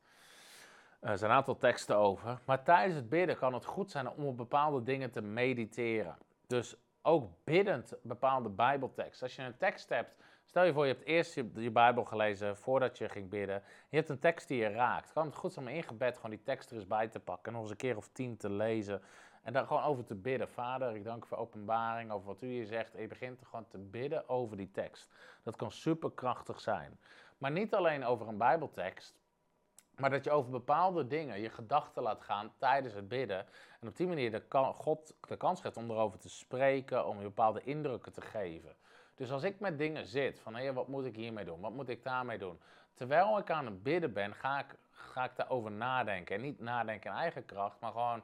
[1.00, 2.40] Er zijn een aantal teksten over.
[2.46, 6.18] Maar tijdens het bidden kan het goed zijn om op bepaalde dingen te mediteren.
[6.48, 9.28] Dus ook biddend bepaalde Bijbelteksten.
[9.28, 10.16] Als je een tekst hebt,
[10.48, 13.64] stel je voor je hebt eerst je, Bijbel gelezen voordat je ging bidden.
[13.90, 15.14] Je hebt een tekst die je raakt.
[15.14, 17.46] Kan het goed zijn om in gebed gewoon die tekst er eens bij te pakken.
[17.46, 19.02] En nog eens een keer of tien te lezen.
[19.44, 20.50] En daar gewoon over te bidden.
[20.50, 22.94] Vader, ik dank u voor openbaring, over wat u hier zegt.
[22.98, 25.14] Je begint gewoon te bidden over die tekst.
[25.44, 27.00] Dat kan superkrachtig zijn.
[27.38, 29.20] Maar niet alleen over een Bijbeltekst.
[29.96, 33.46] Maar dat je over bepaalde dingen je gedachten laat gaan tijdens het bidden.
[33.80, 34.44] En op die manier de
[34.74, 38.76] God de kans geeft om erover te spreken, om je bepaalde indrukken te geven.
[39.18, 41.60] Dus als ik met dingen zit, van hé, wat moet ik hiermee doen?
[41.60, 42.60] Wat moet ik daarmee doen?
[42.94, 46.36] Terwijl ik aan het bidden ben, ga ik, ga ik daarover nadenken.
[46.36, 48.24] En niet nadenken in eigen kracht, maar gewoon,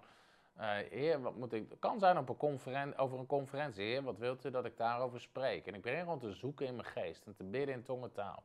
[0.60, 1.70] uh, heer, wat moet ik...
[1.70, 3.84] Het kan zijn op een conferentie, over een conferentie.
[3.84, 5.68] Heer, wat wilt u dat ik daarover spreek?
[5.68, 8.44] En ik begin gewoon te zoeken in mijn geest en te bidden in tongentaal.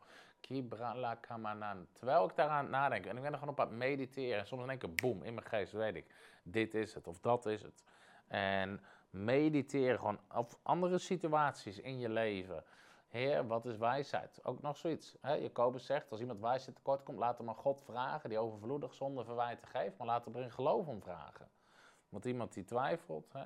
[1.92, 4.38] Terwijl ik daaraan nadenk en ik ben er gewoon op aan het mediteren.
[4.38, 6.06] En soms in één boem, in mijn geest weet ik,
[6.42, 7.84] dit is het of dat is het.
[8.26, 8.80] En
[9.10, 12.64] mediteren gewoon op andere situaties in je leven.
[13.08, 14.44] Heer, wat is wijsheid?
[14.44, 15.16] Ook nog zoiets.
[15.20, 15.34] Hè?
[15.34, 19.24] Jacobus zegt, als iemand wijsheid tekort komt, laat hem aan God vragen, die overvloedig zonder
[19.24, 21.48] verwijten geeft, maar laat hem er in geloof om vragen.
[22.08, 23.44] Want iemand die twijfelt, hè?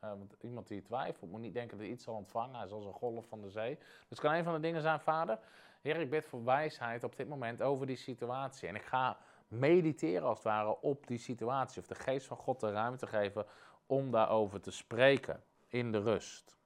[0.00, 2.54] Want iemand die twijfelt, moet niet denken dat hij iets zal ontvangen.
[2.54, 3.78] Hij is als een golf van de zee.
[4.08, 5.38] Dus kan een van de dingen zijn, vader,
[5.80, 8.68] Heer, ik bid voor wijsheid op dit moment over die situatie.
[8.68, 9.16] En ik ga
[9.48, 11.80] mediteren als het ware op die situatie.
[11.80, 13.46] Of de geest van God de ruimte geven
[13.86, 16.56] om daarover te spreken in de rust.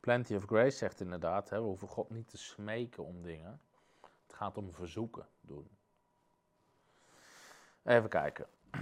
[0.00, 3.60] Plenty of Grace zegt inderdaad, hè, we hoeven God niet te smeken om dingen.
[4.26, 5.76] Het gaat om verzoeken doen.
[7.84, 8.46] Even kijken.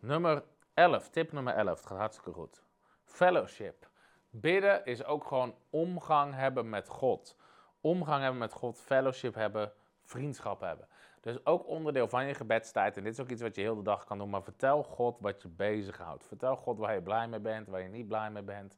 [0.00, 2.62] Nummer 11, tip nummer 11, het gaat hartstikke goed.
[3.04, 3.88] Fellowship.
[4.30, 7.36] Bidden is ook gewoon omgang hebben met God.
[7.80, 9.72] Omgang hebben met God, fellowship hebben,
[10.06, 10.88] vriendschap hebben.
[11.20, 12.96] Dus ook onderdeel van je gebedstijd.
[12.96, 14.30] En dit is ook iets wat je heel de dag kan doen.
[14.30, 16.26] Maar vertel God wat je bezighoudt.
[16.26, 18.76] Vertel God waar je blij mee bent, waar je niet blij mee bent.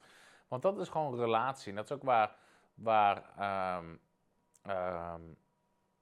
[0.48, 1.70] Want dat is gewoon relatie.
[1.70, 2.36] En dat is ook waar,
[2.74, 3.16] waar
[3.78, 4.00] um,
[4.70, 5.36] um,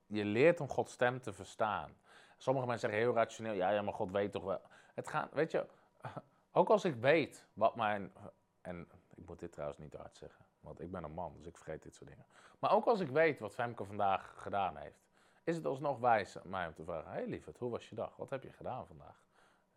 [0.07, 1.97] je leert om Gods stem te verstaan.
[2.37, 4.61] Sommige mensen zeggen heel rationeel, ja, ja, maar God weet toch wel.
[4.95, 5.67] Het gaat, weet je,
[6.53, 8.13] ook als ik weet wat mijn.
[8.61, 11.57] En ik moet dit trouwens niet hard zeggen, want ik ben een man, dus ik
[11.57, 12.27] vergeet dit soort dingen.
[12.59, 15.06] Maar ook als ik weet wat Femke vandaag gedaan heeft,
[15.47, 18.17] is het alsnog wijs mij om te vragen: Hé hey, lieverd, hoe was je dag?
[18.17, 19.25] Wat heb je gedaan vandaag?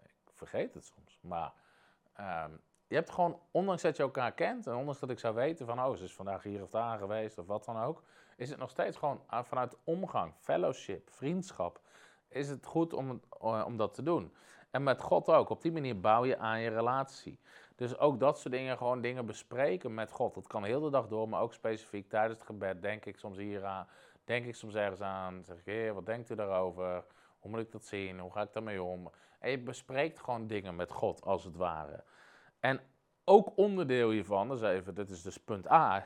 [0.04, 1.54] Ik vergeet het soms, maar.
[2.20, 5.66] Um, je hebt gewoon, ondanks dat je elkaar kent en ondanks dat ik zou weten
[5.66, 8.04] van, oh, ze is vandaag hier of daar geweest of wat dan ook,
[8.38, 11.82] is het nog steeds gewoon ah, vanuit omgang, fellowship, vriendschap,
[12.28, 14.34] is het goed om, eh, om dat te doen.
[14.72, 15.50] En met God ook.
[15.50, 17.40] Op die manier bouw je aan je relatie.
[17.76, 20.34] Dus ook dat soort dingen, gewoon dingen bespreken met God.
[20.34, 23.38] Dat kan heel de dag door, maar ook specifiek tijdens het gebed denk ik soms
[23.38, 23.88] hier aan.
[24.30, 25.44] Denk ik soms ergens aan.
[25.44, 27.06] Zeg ik, wat denkt u daarover?
[27.40, 28.20] Hoe moet ik dat zien?
[28.20, 29.12] Hoe ga ik daarmee om?
[29.40, 32.04] En je bespreekt gewoon dingen met God, als het ware.
[32.60, 32.80] En
[33.24, 36.06] ook onderdeel hiervan, dus even, dit is dus punt A,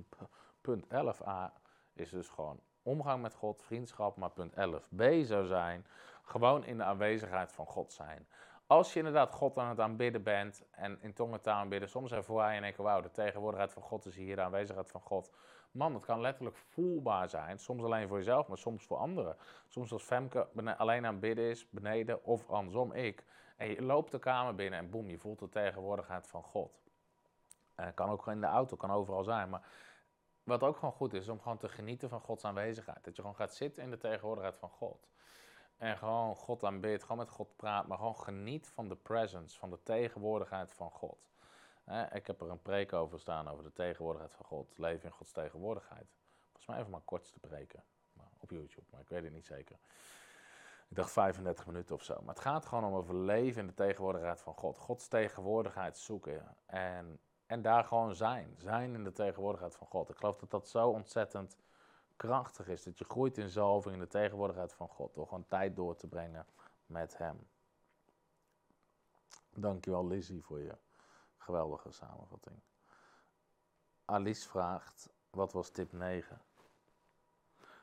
[0.60, 1.52] punt 11a,
[1.92, 4.16] is dus gewoon omgang met God, vriendschap.
[4.16, 5.86] Maar punt 11b zou zijn,
[6.22, 8.28] gewoon in de aanwezigheid van God zijn.
[8.66, 12.48] Als je inderdaad God aan het aanbidden bent en in tongentaal aanbidden, soms ervoor je
[12.48, 15.32] en denken, wauw, de tegenwoordigheid van God is hier, de aanwezigheid van God.
[15.72, 17.58] Man, het kan letterlijk voelbaar zijn.
[17.58, 19.36] Soms alleen voor jezelf, maar soms voor anderen.
[19.68, 23.24] Soms als Femke alleen aan het bidden is, beneden, of andersom ik.
[23.56, 26.80] En je loopt de kamer binnen en boem, je voelt de tegenwoordigheid van God.
[27.76, 29.50] Uh, kan ook in de auto, kan overal zijn.
[29.50, 29.62] Maar
[30.44, 33.04] wat ook gewoon goed is, om gewoon te genieten van Gods aanwezigheid.
[33.04, 35.08] Dat je gewoon gaat zitten in de tegenwoordigheid van God.
[35.76, 39.70] En gewoon God aanbidt, gewoon met God praat, maar gewoon geniet van de presence, van
[39.70, 41.31] de tegenwoordigheid van God.
[42.12, 45.32] Ik heb er een preek over staan, over de tegenwoordigheid van God, leven in Gods
[45.32, 46.06] tegenwoordigheid.
[46.44, 47.84] Volgens mij even maar kortste preken
[48.38, 49.78] op YouTube, maar ik weet het niet zeker.
[50.88, 52.14] Ik dacht 35 minuten of zo.
[52.20, 54.78] Maar het gaat gewoon om over leven in de tegenwoordigheid van God.
[54.78, 58.54] Gods tegenwoordigheid zoeken en, en daar gewoon zijn.
[58.56, 60.10] Zijn in de tegenwoordigheid van God.
[60.10, 61.56] Ik geloof dat dat zo ontzettend
[62.16, 62.82] krachtig is.
[62.82, 65.14] Dat je groeit in zalving in de tegenwoordigheid van God.
[65.14, 66.46] Door gewoon tijd door te brengen
[66.86, 67.48] met Hem.
[69.54, 70.76] Dankjewel Lizzie voor je
[71.42, 72.60] geweldige samenvatting.
[74.04, 76.40] Alice vraagt, wat was tip 9?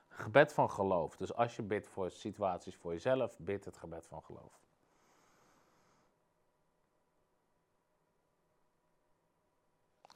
[0.07, 1.18] Gebed van geloof.
[1.18, 4.60] Dus als je bidt voor situaties voor jezelf, bid het gebed van geloof.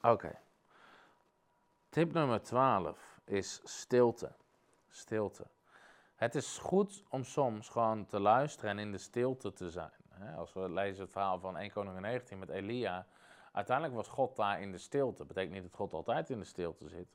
[0.02, 0.38] Oké.
[1.88, 4.32] Tip nummer 12 is stilte.
[4.88, 5.46] Stilte.
[6.14, 9.92] Het is goed om soms gewoon te luisteren en in de stilte te zijn.
[10.36, 13.06] Als we lezen het verhaal van 1 Koning 19 met Elia.
[13.54, 15.18] Uiteindelijk was God daar in de stilte.
[15.18, 17.14] Dat betekent niet dat God altijd in de stilte zit.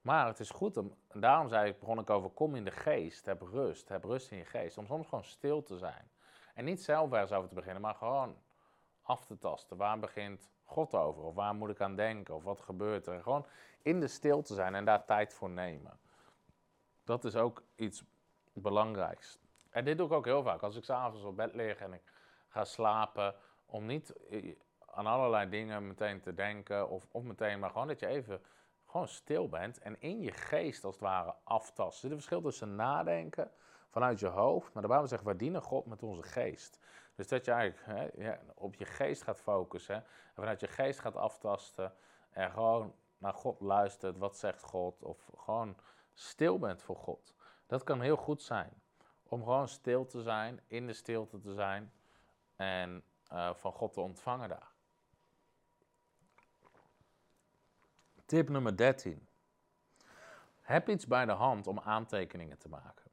[0.00, 2.70] Maar het is goed om, en daarom zei ik, begon ik over kom in de
[2.70, 4.78] geest, heb rust, heb rust in je geest.
[4.78, 6.10] Om soms gewoon stil te zijn.
[6.54, 8.36] En niet zelf ergens over te beginnen, maar gewoon
[9.02, 9.76] af te tasten.
[9.76, 11.22] Waar begint God over?
[11.22, 12.34] Of waar moet ik aan denken?
[12.34, 13.14] Of wat gebeurt er?
[13.14, 13.46] En gewoon
[13.82, 15.98] in de stil te zijn en daar tijd voor nemen.
[17.04, 18.04] Dat is ook iets
[18.52, 19.38] belangrijks.
[19.70, 20.62] En dit doe ik ook heel vaak.
[20.62, 22.02] Als ik s'avonds op bed lig en ik
[22.48, 23.34] ga slapen,
[23.66, 24.14] om niet
[24.96, 26.88] aan allerlei dingen meteen te denken.
[26.88, 28.40] Of, of meteen, maar gewoon dat je even
[28.86, 31.94] gewoon stil bent en in je geest als het ware aftast.
[31.94, 33.50] Er zit een verschil tussen nadenken
[33.88, 36.78] vanuit je hoofd, maar de Bijbel zegt, we dienen God met onze geest.
[37.14, 41.16] Dus dat je eigenlijk hè, op je geest gaat focussen en vanuit je geest gaat
[41.16, 41.92] aftasten
[42.30, 45.76] en gewoon naar God luistert, wat zegt God, of gewoon
[46.12, 47.34] stil bent voor God.
[47.66, 48.82] Dat kan heel goed zijn,
[49.22, 51.92] om gewoon stil te zijn, in de stilte te zijn
[52.56, 54.74] en uh, van God te ontvangen daar.
[58.26, 59.28] Tip nummer 13.
[60.60, 63.10] Heb iets bij de hand om aantekeningen te maken.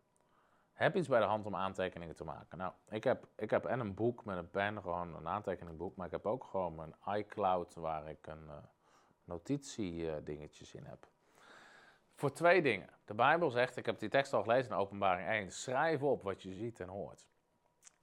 [0.74, 2.57] Heb iets bij de hand om aantekeningen te maken.
[2.57, 6.05] Nou, ik heb, ik heb en een boek met een pen, gewoon een aantekeningboek, maar
[6.05, 8.53] ik heb ook gewoon mijn iCloud waar ik een uh,
[9.24, 11.07] notitiedingetjes in heb.
[12.16, 12.89] Voor twee dingen.
[13.05, 16.41] De Bijbel zegt, ik heb die tekst al gelezen in Openbaring 1, schrijf op wat
[16.41, 17.28] je ziet en hoort.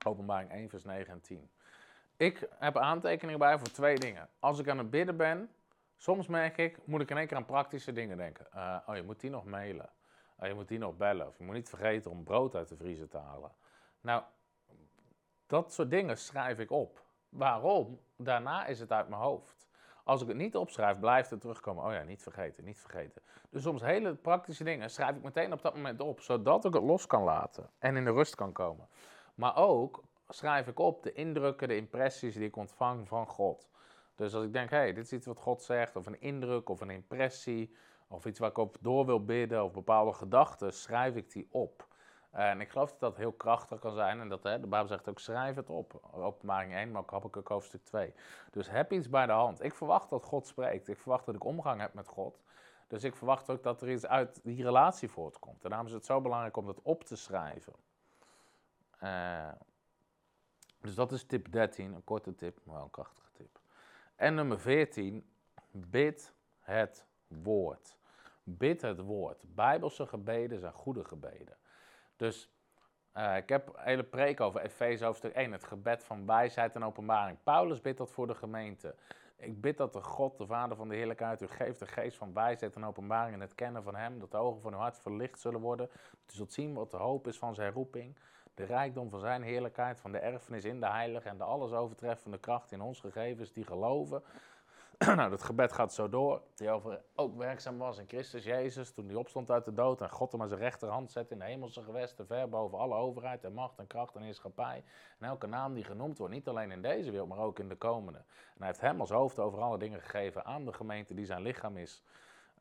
[0.07, 1.51] Openbaring 1, vers 9 en 10.
[2.17, 4.29] Ik heb aantekeningen bij voor twee dingen.
[4.39, 5.51] Als ik aan het bidden ben,
[6.01, 8.47] Soms merk ik, moet ik in één keer aan praktische dingen denken.
[8.55, 9.91] Uh, oh, je moet die nog mailen.
[10.41, 11.27] Uh, je moet die nog bellen.
[11.27, 13.53] Of je moet niet vergeten om brood uit de vriezer te halen.
[14.01, 14.23] Nou,
[15.47, 17.05] dat soort dingen schrijf ik op.
[17.29, 18.01] Waarom?
[18.17, 19.69] Daarna is het uit mijn hoofd.
[20.05, 21.85] Als ik het niet opschrijf, blijft het terugkomen.
[21.85, 23.23] Oh ja, niet vergeten, niet vergeten.
[23.51, 26.83] Dus soms hele praktische dingen schrijf ik meteen op dat moment op, zodat ik het
[26.83, 28.89] los kan laten en in de rust kan komen.
[29.35, 33.69] Maar ook schrijf ik op de indrukken, de impressies die ik ontvang van God.
[34.15, 36.69] Dus als ik denk, hé, hey, dit is iets wat God zegt, of een indruk,
[36.69, 37.75] of een impressie,
[38.09, 41.89] of iets waar ik op door wil bidden, of bepaalde gedachten, schrijf ik die op.
[42.31, 44.21] En ik geloof dat dat heel krachtig kan zijn.
[44.21, 46.01] En dat, hè, de Bijbel zegt ook, schrijf het op.
[46.13, 48.15] Openbaring 1, maar ook Habakkuk hoofdstuk 2.
[48.51, 49.63] Dus heb iets bij de hand.
[49.63, 50.89] Ik verwacht dat God spreekt.
[50.89, 52.41] Ik verwacht dat ik omgang heb met God.
[52.89, 55.65] Dus ik verwacht ook dat er iets uit die relatie voortkomt.
[55.65, 57.73] En daarom is het zo belangrijk om dat op te schrijven.
[59.03, 59.49] Uh,
[60.81, 63.60] dus dat is tip 13, een korte tip, maar wel een krachtige tip.
[64.21, 65.25] En nummer 14,
[65.71, 67.97] bid het woord.
[68.43, 69.45] Bid het woord.
[69.55, 71.57] Bijbelse gebeden zijn goede gebeden.
[72.17, 72.51] Dus
[73.17, 76.85] uh, ik heb een hele preek over Efeze hoofdstuk 1, het gebed van wijsheid en
[76.85, 77.39] openbaring.
[77.43, 78.95] Paulus bidt dat voor de gemeente.
[79.37, 82.33] Ik bid dat de God, de Vader van de heerlijkheid, u geeft de geest van
[82.33, 85.41] wijsheid en openbaring en het kennen van Hem, dat de ogen van uw hart verlicht
[85.41, 85.87] zullen worden.
[85.87, 88.17] Dat u zult zien wat de hoop is van zijn roeping,
[88.61, 92.39] de rijkdom van zijn heerlijkheid, van de erfenis in de heilige en de alles overtreffende
[92.39, 94.23] kracht in ons gegeven is die geloven.
[95.17, 96.43] nou, dat gebed gaat zo door.
[96.55, 100.11] Die over ook werkzaam was in Christus Jezus toen hij opstond uit de dood en
[100.11, 103.53] God hem aan zijn rechterhand zette in de hemelse gewesten, ver boven alle overheid en
[103.53, 104.85] macht en kracht en heerschappij.
[105.19, 107.77] En elke naam die genoemd wordt, niet alleen in deze wereld, maar ook in de
[107.77, 108.19] komende.
[108.19, 111.43] En hij heeft hem als hoofd over alle dingen gegeven aan de gemeente die zijn
[111.43, 112.03] lichaam is.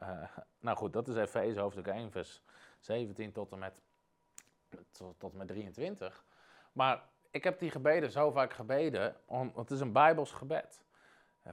[0.03, 0.21] Uh,
[0.59, 2.41] nou goed, dat is Efeze hoofdstuk 1, vers
[2.79, 3.81] 17 tot en met
[4.91, 6.23] tot, tot met 23.
[6.71, 10.83] Maar ik heb die gebeden zo vaak gebeden, want het is een Bijbels gebed.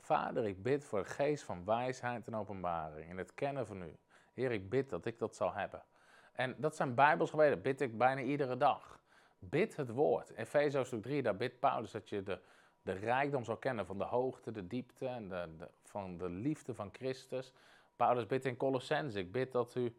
[0.01, 3.97] Vader, ik bid voor de geest van wijsheid en openbaring in het kennen van u.
[4.35, 5.83] Heer, ik bid dat ik dat zal hebben.
[6.33, 9.01] En dat zijn Bijbels gebeden, bid ik bijna iedere dag.
[9.39, 10.31] Bid het woord.
[10.31, 12.41] In Efeze stuk 3, daar bidt Paulus dat je de,
[12.83, 16.89] de rijkdom zal kennen van de hoogte, de diepte en de, van de liefde van
[16.93, 17.53] Christus.
[17.97, 19.95] Paulus bidt in Colossense, ik bid dat u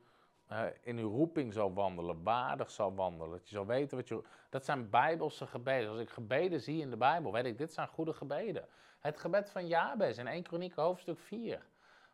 [0.82, 3.32] in uw roeping zal wandelen, waardig zal wandelen.
[3.32, 4.24] Dat je zal weten wat je.
[4.50, 5.90] Dat zijn bijbelse gebeden.
[5.90, 8.68] Als ik gebeden zie in de Bijbel, weet ik, dit zijn goede gebeden.
[9.00, 11.66] Het gebed van Jabes in 1 Kroniek hoofdstuk 4.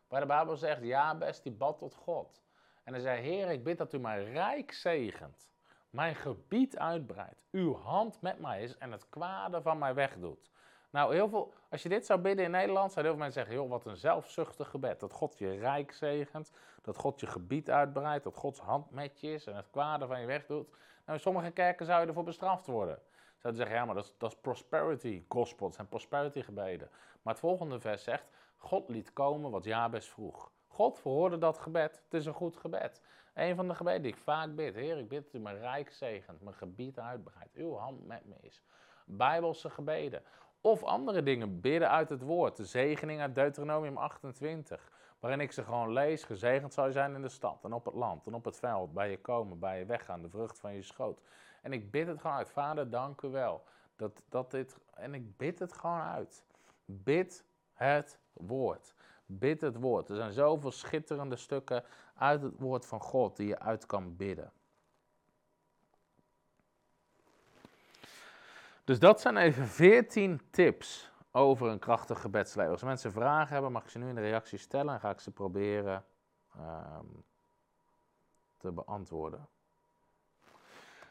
[0.08, 2.42] Waar de Bijbel zegt, Jabes die bad tot God.
[2.84, 5.52] En hij zei, Heer, ik bid dat u mij rijk zegent.
[5.90, 7.44] Mijn gebied uitbreidt.
[7.50, 10.50] Uw hand met mij is en het kwade van mij wegdoet.
[10.94, 13.54] Nou, heel veel, als je dit zou bidden in Nederland, zouden heel veel mensen zeggen:
[13.54, 15.00] joh, wat een zelfzuchtig gebed.
[15.00, 19.32] Dat God je rijk zegent, dat God je gebied uitbreidt, dat Gods hand met je
[19.32, 20.70] is en het kwade van je wegdoet.
[20.70, 20.78] Nou,
[21.18, 22.98] in sommige kerken zou je ervoor bestraft worden.
[23.38, 26.88] Zouden zeggen: ja, maar dat is, dat is prosperity gospel, dat zijn prosperity gebeden.
[27.22, 28.24] Maar het volgende vers zegt:
[28.56, 30.50] God liet komen wat Jabes vroeg.
[30.66, 32.02] God verhoorde dat gebed.
[32.04, 33.00] Het is een goed gebed.
[33.34, 34.74] Een van de gebeden die ik vaak bid.
[34.74, 38.34] Heer, ik bid dat u mijn rijk zegent, mijn gebied uitbreidt, uw hand met me
[38.40, 38.62] is.
[39.06, 40.22] Bijbelse gebeden.
[40.66, 42.56] Of andere dingen, bidden uit het woord.
[42.56, 44.92] De zegening uit Deuteronomium 28.
[45.20, 46.24] Waarin ik ze gewoon lees.
[46.24, 48.92] Gezegend zou je zijn in de stad en op het land en op het veld.
[48.92, 51.20] Bij je komen, bij je weggaan, de vrucht van je schoot.
[51.62, 52.50] En ik bid het gewoon uit.
[52.50, 53.64] Vader, dank u wel.
[53.96, 56.44] Dat, dat dit, en ik bid het gewoon uit.
[56.84, 58.94] Bid het woord.
[59.26, 60.08] Bid het woord.
[60.08, 61.84] Er zijn zoveel schitterende stukken
[62.14, 64.52] uit het woord van God die je uit kan bidden.
[68.84, 72.72] Dus dat zijn even 14 tips over een krachtig gebedsleven.
[72.72, 75.20] Als mensen vragen hebben, mag ik ze nu in de reactie stellen en ga ik
[75.20, 76.04] ze proberen
[76.54, 77.06] ehm,
[78.56, 79.48] te beantwoorden.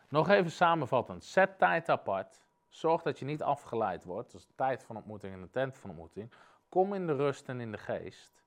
[0.10, 1.24] Nog even samenvattend.
[1.24, 2.42] Zet tijd apart.
[2.68, 4.32] Zorg dat je niet afgeleid wordt.
[4.32, 6.32] Dus tijd van ontmoeting en de tent van ontmoeting.
[6.70, 8.44] Kom in de rust en in de geest.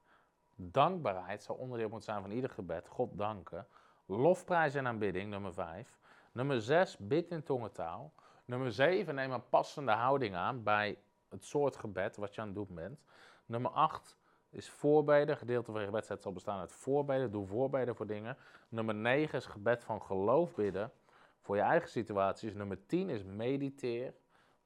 [0.55, 2.89] Dankbaarheid zou onderdeel moeten zijn van ieder gebed.
[2.89, 3.67] God danken.
[4.07, 5.99] Lofprijs en aanbidding, nummer 5.
[6.33, 8.13] Nummer 6, bid in tongentaal.
[8.47, 12.57] Nummer 7, neem een passende houding aan bij het soort gebed wat je aan het
[12.57, 13.01] doen bent.
[13.47, 14.17] Nummer 8
[14.51, 15.37] is voorbeden.
[15.37, 17.31] Gedeelte van je gebedstijd zal bestaan uit voorbeden.
[17.31, 18.37] Doe voorbeden voor dingen.
[18.69, 20.93] Nummer 9 is gebed van geloof bidden
[21.41, 22.55] voor je eigen situaties.
[22.55, 24.15] Nummer 10 is mediteer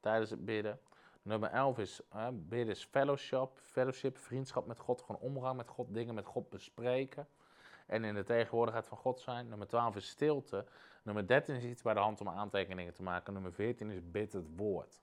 [0.01, 0.81] tijdens het bidden.
[1.23, 2.01] Nummer 11 is
[2.33, 7.29] bidden is fellowship, fellowship, vriendschap met God, gewoon omgang met God, dingen met God bespreken.
[7.87, 9.49] En in de tegenwoordigheid van God zijn.
[9.49, 10.67] Nummer 12 is stilte.
[11.03, 13.33] Nummer 13 is iets bij de hand om aantekeningen te maken.
[13.33, 15.03] Nummer 14 is bid het woord.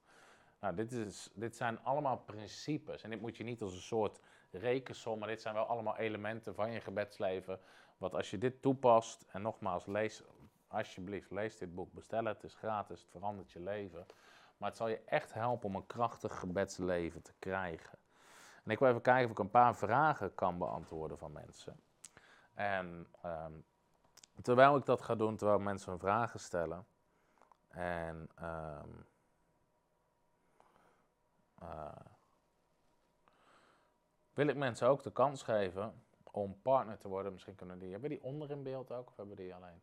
[0.60, 3.02] Nou, dit, is, dit zijn allemaal principes.
[3.04, 4.20] En dit moet je niet als een soort
[4.52, 7.60] rekensom, maar dit zijn wel allemaal elementen van je gebedsleven.
[7.98, 10.24] Wat als je dit toepast, en nogmaals, lees
[10.68, 14.06] alsjeblieft, lees dit boek, bestel het, het is gratis, het verandert je leven.
[14.58, 17.98] Maar het zal je echt helpen om een krachtig gebedsleven te krijgen.
[18.64, 21.80] En ik wil even kijken of ik een paar vragen kan beantwoorden van mensen.
[22.54, 23.66] En um,
[24.42, 26.86] terwijl ik dat ga doen, terwijl mensen hun vragen stellen.
[27.68, 29.06] En um,
[31.64, 31.92] uh,
[34.34, 37.32] wil ik mensen ook de kans geven om partner te worden.
[37.32, 39.82] Misschien kunnen die, hebben die onder in beeld ook of hebben die alleen?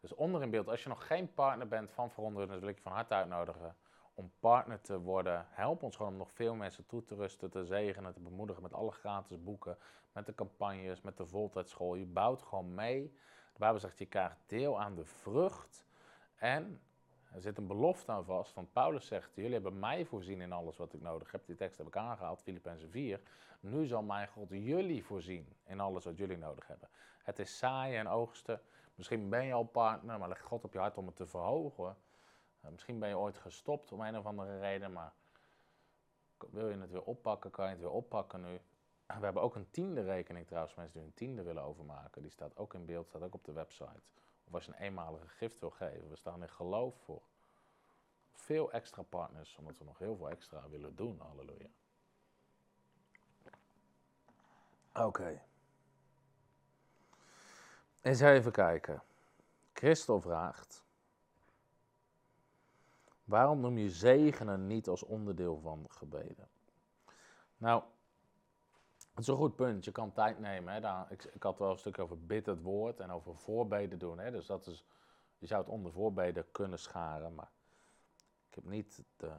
[0.00, 2.76] Dus onder in beeld, als je nog geen partner bent van Veronderen, dan wil ik
[2.76, 3.76] je van harte uitnodigen
[4.14, 5.46] om partner te worden.
[5.48, 8.72] Help ons gewoon om nog veel mensen toe te rusten, te zegenen, te bemoedigen met
[8.72, 9.78] alle gratis boeken,
[10.12, 11.94] met de campagnes, met de voltijdschool.
[11.94, 13.16] Je bouwt gewoon mee.
[13.52, 15.84] De Bijbel zegt, je krijgt deel aan de vrucht.
[16.36, 16.80] En
[17.32, 20.76] er zit een belofte aan vast, want Paulus zegt, jullie hebben mij voorzien in alles
[20.76, 21.46] wat ik nodig heb.
[21.46, 23.20] Die tekst heb ik aangehaald, Filippenzen 4.
[23.60, 26.88] Nu zal mijn God jullie voorzien in alles wat jullie nodig hebben.
[27.22, 28.60] Het is saaien en oogsten.
[28.94, 31.96] Misschien ben je al partner, maar leg God op je hart om het te verhogen.
[32.60, 35.12] Eh, misschien ben je ooit gestopt om een of andere reden, maar
[36.50, 38.60] wil je het weer oppakken, kan je het weer oppakken nu.
[39.18, 42.22] We hebben ook een tiende rekening trouwens, mensen die een tiende willen overmaken.
[42.22, 44.00] Die staat ook in beeld, staat ook op de website.
[44.44, 46.08] Of als je een eenmalige gift wil geven.
[46.08, 47.22] We staan in geloof voor
[48.32, 51.20] veel extra partners, omdat we nog heel veel extra willen doen.
[51.20, 51.68] Halleluja.
[54.94, 55.42] Oké.
[58.00, 59.02] Eens even kijken.
[59.72, 60.84] Christel vraagt.
[63.24, 66.48] Waarom noem je zegenen niet als onderdeel van gebeden?
[67.56, 67.82] Nou,
[69.14, 69.84] het is een goed punt.
[69.84, 70.72] Je kan tijd nemen.
[70.72, 70.80] Hè.
[70.80, 74.18] Daar, ik, ik, had wel een stuk over bid het woord en over voorbeden doen.
[74.18, 74.30] Hè.
[74.30, 74.84] Dus dat is,
[75.38, 77.34] je zou het onder voorbeden kunnen scharen.
[77.34, 77.50] Maar
[78.48, 79.32] ik heb niet de,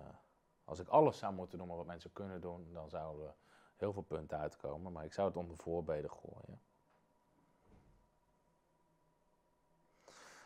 [0.63, 3.36] als ik alles zou moeten noemen wat mensen kunnen doen, dan zouden er
[3.76, 4.91] heel veel punten uitkomen.
[4.91, 6.61] Maar ik zou het onder voorbeden gooien.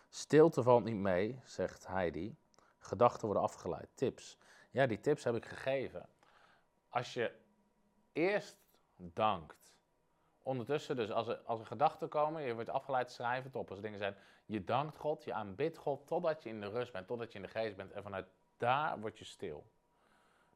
[0.09, 2.37] Stilte valt niet mee, zegt Heidi.
[2.79, 3.89] Gedachten worden afgeleid.
[3.95, 4.37] Tips.
[4.71, 6.09] Ja, die tips heb ik gegeven.
[6.89, 7.35] Als je
[8.13, 8.57] eerst
[8.97, 9.75] dankt.
[10.43, 13.67] Ondertussen, dus als er, als er gedachten komen, je wordt afgeleid, schrijf het op.
[13.69, 16.91] Als er dingen zijn, je dankt God, je aanbidt God totdat je in de rust
[16.91, 17.91] bent, totdat je in de geest bent.
[17.91, 18.27] En vanuit
[18.57, 19.71] daar word je stil.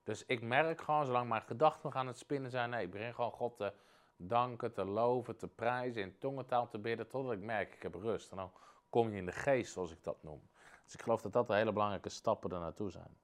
[0.04, 3.14] Dus ik merk gewoon, zolang mijn gedachten nog aan het spinnen zijn, nee, ik begin
[3.14, 3.74] gewoon God te
[4.16, 8.32] danken, te loven, te prijzen, in tongentaal te bidden, totdat ik merk, ik heb rust.
[8.32, 8.52] En dan
[8.90, 10.50] kom je in de geest, zoals ik dat noem.
[10.84, 13.18] Dus ik geloof dat dat de hele belangrijke stappen er naartoe zijn.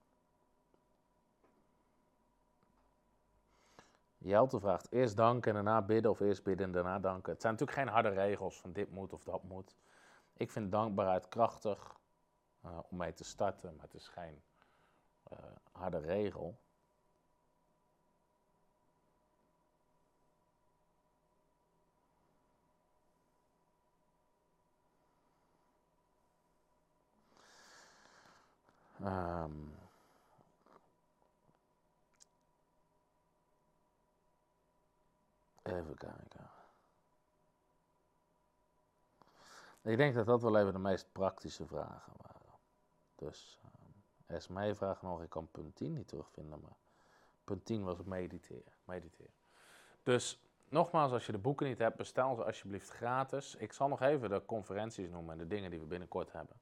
[4.18, 7.32] Jelte vraagt eerst danken en daarna bidden of eerst bidden en daarna danken.
[7.32, 9.76] Het zijn natuurlijk geen harde regels van dit moet of dat moet.
[10.36, 11.96] Ik vind dankbaarheid krachtig
[12.64, 14.42] uh, om mee te starten, maar het is geen
[15.32, 15.38] uh,
[15.72, 16.58] harde regel.
[29.00, 29.77] Um,
[35.72, 36.50] even kijken.
[39.82, 42.58] Ik denk dat dat wel even de meest praktische vragen waren.
[43.14, 46.76] Dus um, Esmee vraagt nog, ik kan punt 10 niet terugvinden, maar
[47.44, 48.72] punt 10 was mediteren.
[48.84, 49.32] mediteren.
[50.02, 53.54] Dus nogmaals, als je de boeken niet hebt, bestel ze alsjeblieft gratis.
[53.54, 56.56] Ik zal nog even de conferenties noemen en de dingen die we binnenkort hebben.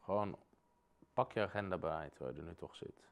[0.00, 0.38] Gewoon
[1.16, 3.08] Pak je agenda bij terwijl je er nu toch zit.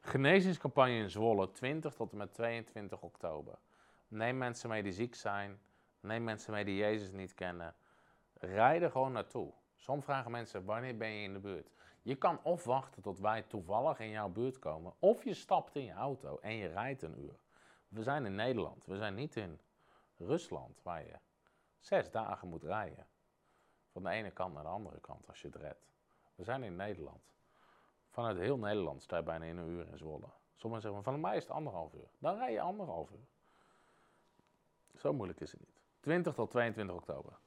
[0.00, 3.58] Genezingscampagne in Zwolle, 20 tot en met 22 oktober.
[4.08, 5.60] Neem mensen mee die ziek zijn.
[6.00, 7.74] Neem mensen mee die Jezus niet kennen.
[8.34, 9.52] Rijd er gewoon naartoe.
[9.74, 11.70] Soms vragen mensen, wanneer ben je in de buurt?
[12.02, 15.84] Je kan of wachten tot wij toevallig in jouw buurt komen, of je stapt in
[15.84, 17.38] je auto en je rijdt een uur.
[17.88, 19.60] We zijn in Nederland, we zijn niet in
[20.16, 21.18] Rusland, waar je
[21.78, 23.06] zes dagen moet rijden.
[23.92, 25.92] Van de ene kant naar de andere kant als je het redt.
[26.34, 27.34] We zijn in Nederland.
[28.08, 30.28] Vanuit heel Nederland sta je bijna in een uur in Zwolle.
[30.54, 32.08] Sommigen zeggen, van mij is het anderhalf uur.
[32.18, 33.26] Dan rij je anderhalf uur.
[34.96, 35.80] Zo moeilijk is het niet.
[36.00, 37.38] 20 tot 22 oktober.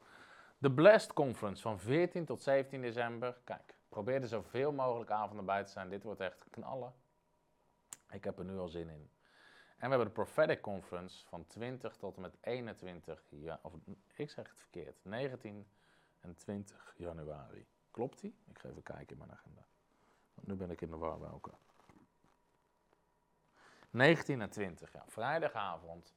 [0.57, 3.41] De Blast Conference van 14 tot 17 december.
[3.43, 5.89] Kijk, probeer er zoveel mogelijk avonden bij te zijn.
[5.89, 6.93] Dit wordt echt knallen.
[8.11, 9.09] Ik heb er nu al zin in.
[9.77, 13.73] En we hebben de Prophetic Conference van 20 tot en met 21, ja, of
[14.15, 15.67] ik zeg het verkeerd, 19
[16.19, 17.67] en 20 januari.
[17.91, 18.35] Klopt die?
[18.47, 19.65] Ik ga even kijken in mijn agenda.
[20.33, 21.51] Want nu ben ik in de war welke.
[23.89, 25.03] 19 en 20, ja.
[25.07, 26.13] Vrijdagavond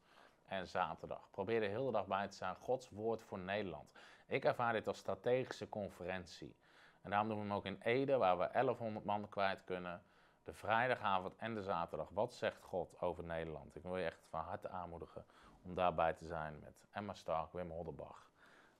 [0.53, 1.31] en zaterdag.
[1.31, 2.55] Probeer er de hele dag bij te zijn.
[2.55, 3.91] Gods woord voor Nederland.
[4.27, 6.57] Ik ervaar dit als strategische conferentie.
[7.01, 10.03] En daarom doen we hem ook in Ede, waar we 1100 man kwijt kunnen.
[10.45, 12.09] De vrijdagavond en de zaterdag.
[12.09, 13.77] Wat zegt God over Nederland?
[13.77, 15.25] Ik wil je echt van harte aanmoedigen
[15.63, 18.31] om daarbij te zijn met Emma Stark, Wim Hodderbach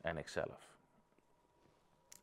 [0.01, 0.77] en ikzelf.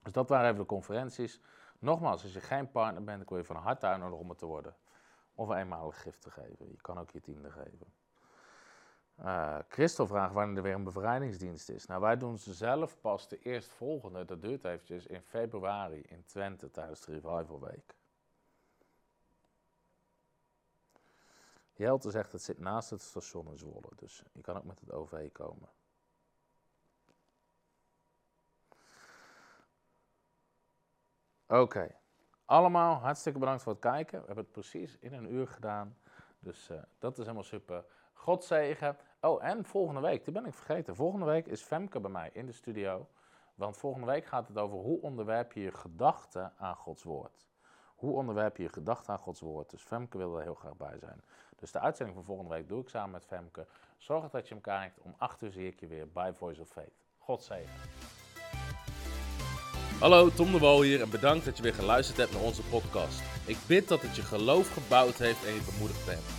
[0.03, 1.41] Dus dat waren even de conferenties.
[1.79, 4.45] Nogmaals, als je geen partner bent, dan kun je van harte uitnodigen om het te
[4.45, 4.75] worden.
[5.35, 6.69] Of een eenmalig gift te geven.
[6.69, 7.93] Je kan ook je tiende geven.
[9.21, 11.85] Uh, Christel vraagt wanneer er weer een bevrijdingsdienst is.
[11.85, 16.71] Nou, wij doen ze zelf pas de eerstvolgende, dat duurt eventjes, in februari in Twente
[16.71, 17.95] tijdens de Revival Week.
[21.73, 24.91] Jelte zegt het zit naast het station in Zwolle, dus je kan ook met het
[24.91, 25.69] OV komen.
[31.47, 31.95] Oké.
[32.45, 34.19] Allemaal hartstikke bedankt voor het kijken.
[34.19, 35.97] We hebben het precies in een uur gedaan.
[36.39, 37.85] Dus uh, dat is helemaal super.
[38.13, 38.97] God zegen.
[39.21, 40.95] Oh, en volgende week, die ben ik vergeten.
[40.95, 43.07] Volgende week is Femke bij mij in de studio.
[43.55, 47.47] Want volgende week gaat het over hoe onderwerp je je gedachten aan Gods woord.
[47.95, 49.69] Hoe onderwerp je je gedachten aan Gods woord.
[49.69, 51.21] Dus Femke wil er heel graag bij zijn.
[51.55, 53.67] Dus de uitzending van volgende week doe ik samen met Femke.
[53.97, 54.99] Zorg dat je hem kijkt.
[54.99, 57.05] Om 8 uur zie ik je weer bij Voice of Faith.
[57.17, 57.73] God zegen.
[59.99, 63.21] Hallo, Tom de Wol hier en bedankt dat je weer geluisterd hebt naar onze podcast.
[63.47, 66.38] Ik bid dat het je geloof gebouwd heeft en je bemoedigd bent.